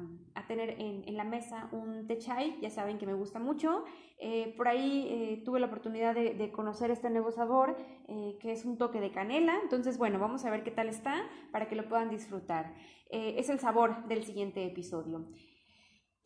tener 0.46 0.76
en, 0.78 1.16
la 1.16 1.24
mesa 1.24 1.68
un 1.72 2.06
té 2.06 2.18
chai. 2.18 2.56
Ya 2.60 2.70
saben 2.70 2.98
que 2.98 3.06
me 3.06 3.14
gusta 3.14 3.40
mucho. 3.40 3.84
Eh, 4.20 4.54
por 4.56 4.68
ahí 4.68 5.42
tuve 5.44 5.58
la 5.58 5.66
oportunidad 5.66 6.14
de, 6.14 6.34
de, 6.34 6.52
conocer 6.52 6.92
este 6.92 7.10
nuevo 7.10 7.32
sabor 7.32 7.76
que 8.06 8.52
es 8.52 8.64
un 8.64 8.78
toque 8.78 9.00
de 9.00 9.10
canela. 9.10 9.58
Entonces, 9.62 9.98
bueno, 9.98 10.20
vamos 10.20 10.44
a 10.44 10.50
ver 10.50 10.62
qué 10.62 10.70
tal 10.70 10.88
está 10.88 11.16
para 11.50 11.68
que 11.68 11.74
lo 11.74 11.88
puedan 11.88 12.10
disfrutar. 12.10 12.74
Es 13.10 13.48
el 13.48 13.58
sabor 13.58 14.06
del 14.06 14.24
siguiente 14.24 14.64
episodio. 14.66 15.26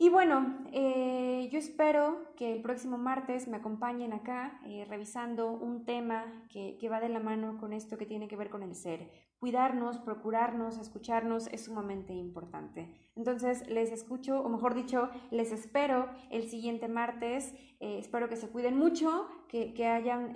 Y 0.02 0.08
bueno, 0.08 0.58
eh, 0.72 1.48
yo 1.52 1.60
espero 1.60 2.34
que 2.34 2.52
el 2.52 2.60
próximo 2.60 2.98
martes 2.98 3.46
me 3.46 3.58
acompañen 3.58 4.12
acá 4.12 4.60
eh, 4.66 4.84
revisando 4.88 5.52
un 5.52 5.84
tema 5.84 6.24
que, 6.50 6.76
que 6.80 6.88
va 6.88 6.98
de 6.98 7.08
la 7.08 7.20
mano 7.20 7.56
con 7.60 7.72
esto 7.72 7.96
que 7.96 8.04
tiene 8.04 8.26
que 8.26 8.34
ver 8.34 8.50
con 8.50 8.64
el 8.64 8.74
ser. 8.74 9.12
Cuidarnos, 9.38 9.98
procurarnos, 9.98 10.76
escucharnos 10.78 11.46
es 11.52 11.66
sumamente 11.66 12.12
importante. 12.14 12.92
Entonces 13.14 13.64
les 13.68 13.92
escucho, 13.92 14.40
o 14.40 14.48
mejor 14.48 14.74
dicho, 14.74 15.08
les 15.30 15.52
espero 15.52 16.08
el 16.30 16.48
siguiente 16.48 16.88
martes. 16.88 17.54
Eh, 17.78 17.98
espero 18.00 18.28
que 18.28 18.34
se 18.34 18.48
cuiden 18.48 18.76
mucho, 18.76 19.28
que, 19.46 19.72
que 19.72 19.86
hayan 19.86 20.32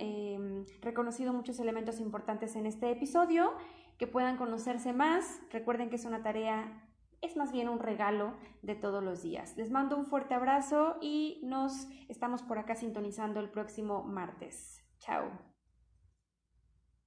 reconocido 0.81 1.33
muchos 1.33 1.59
elementos 1.59 1.99
importantes 1.99 2.55
en 2.55 2.67
este 2.67 2.89
episodio, 2.89 3.51
que 3.97 4.07
puedan 4.07 4.37
conocerse 4.37 4.93
más. 4.93 5.41
Recuerden 5.51 5.89
que 5.89 5.95
es 5.95 6.05
una 6.05 6.23
tarea 6.23 6.83
es 7.21 7.35
más 7.35 7.51
bien 7.51 7.69
un 7.69 7.79
regalo 7.79 8.33
de 8.61 8.75
todos 8.75 9.03
los 9.03 9.21
días. 9.21 9.57
Les 9.57 9.71
mando 9.71 9.97
un 9.97 10.05
fuerte 10.05 10.33
abrazo 10.33 10.97
y 11.01 11.41
nos 11.43 11.87
estamos 12.09 12.43
por 12.43 12.59
acá 12.59 12.75
sintonizando 12.75 13.39
el 13.39 13.49
próximo 13.49 14.03
martes. 14.03 14.83
Chao. 14.99 15.56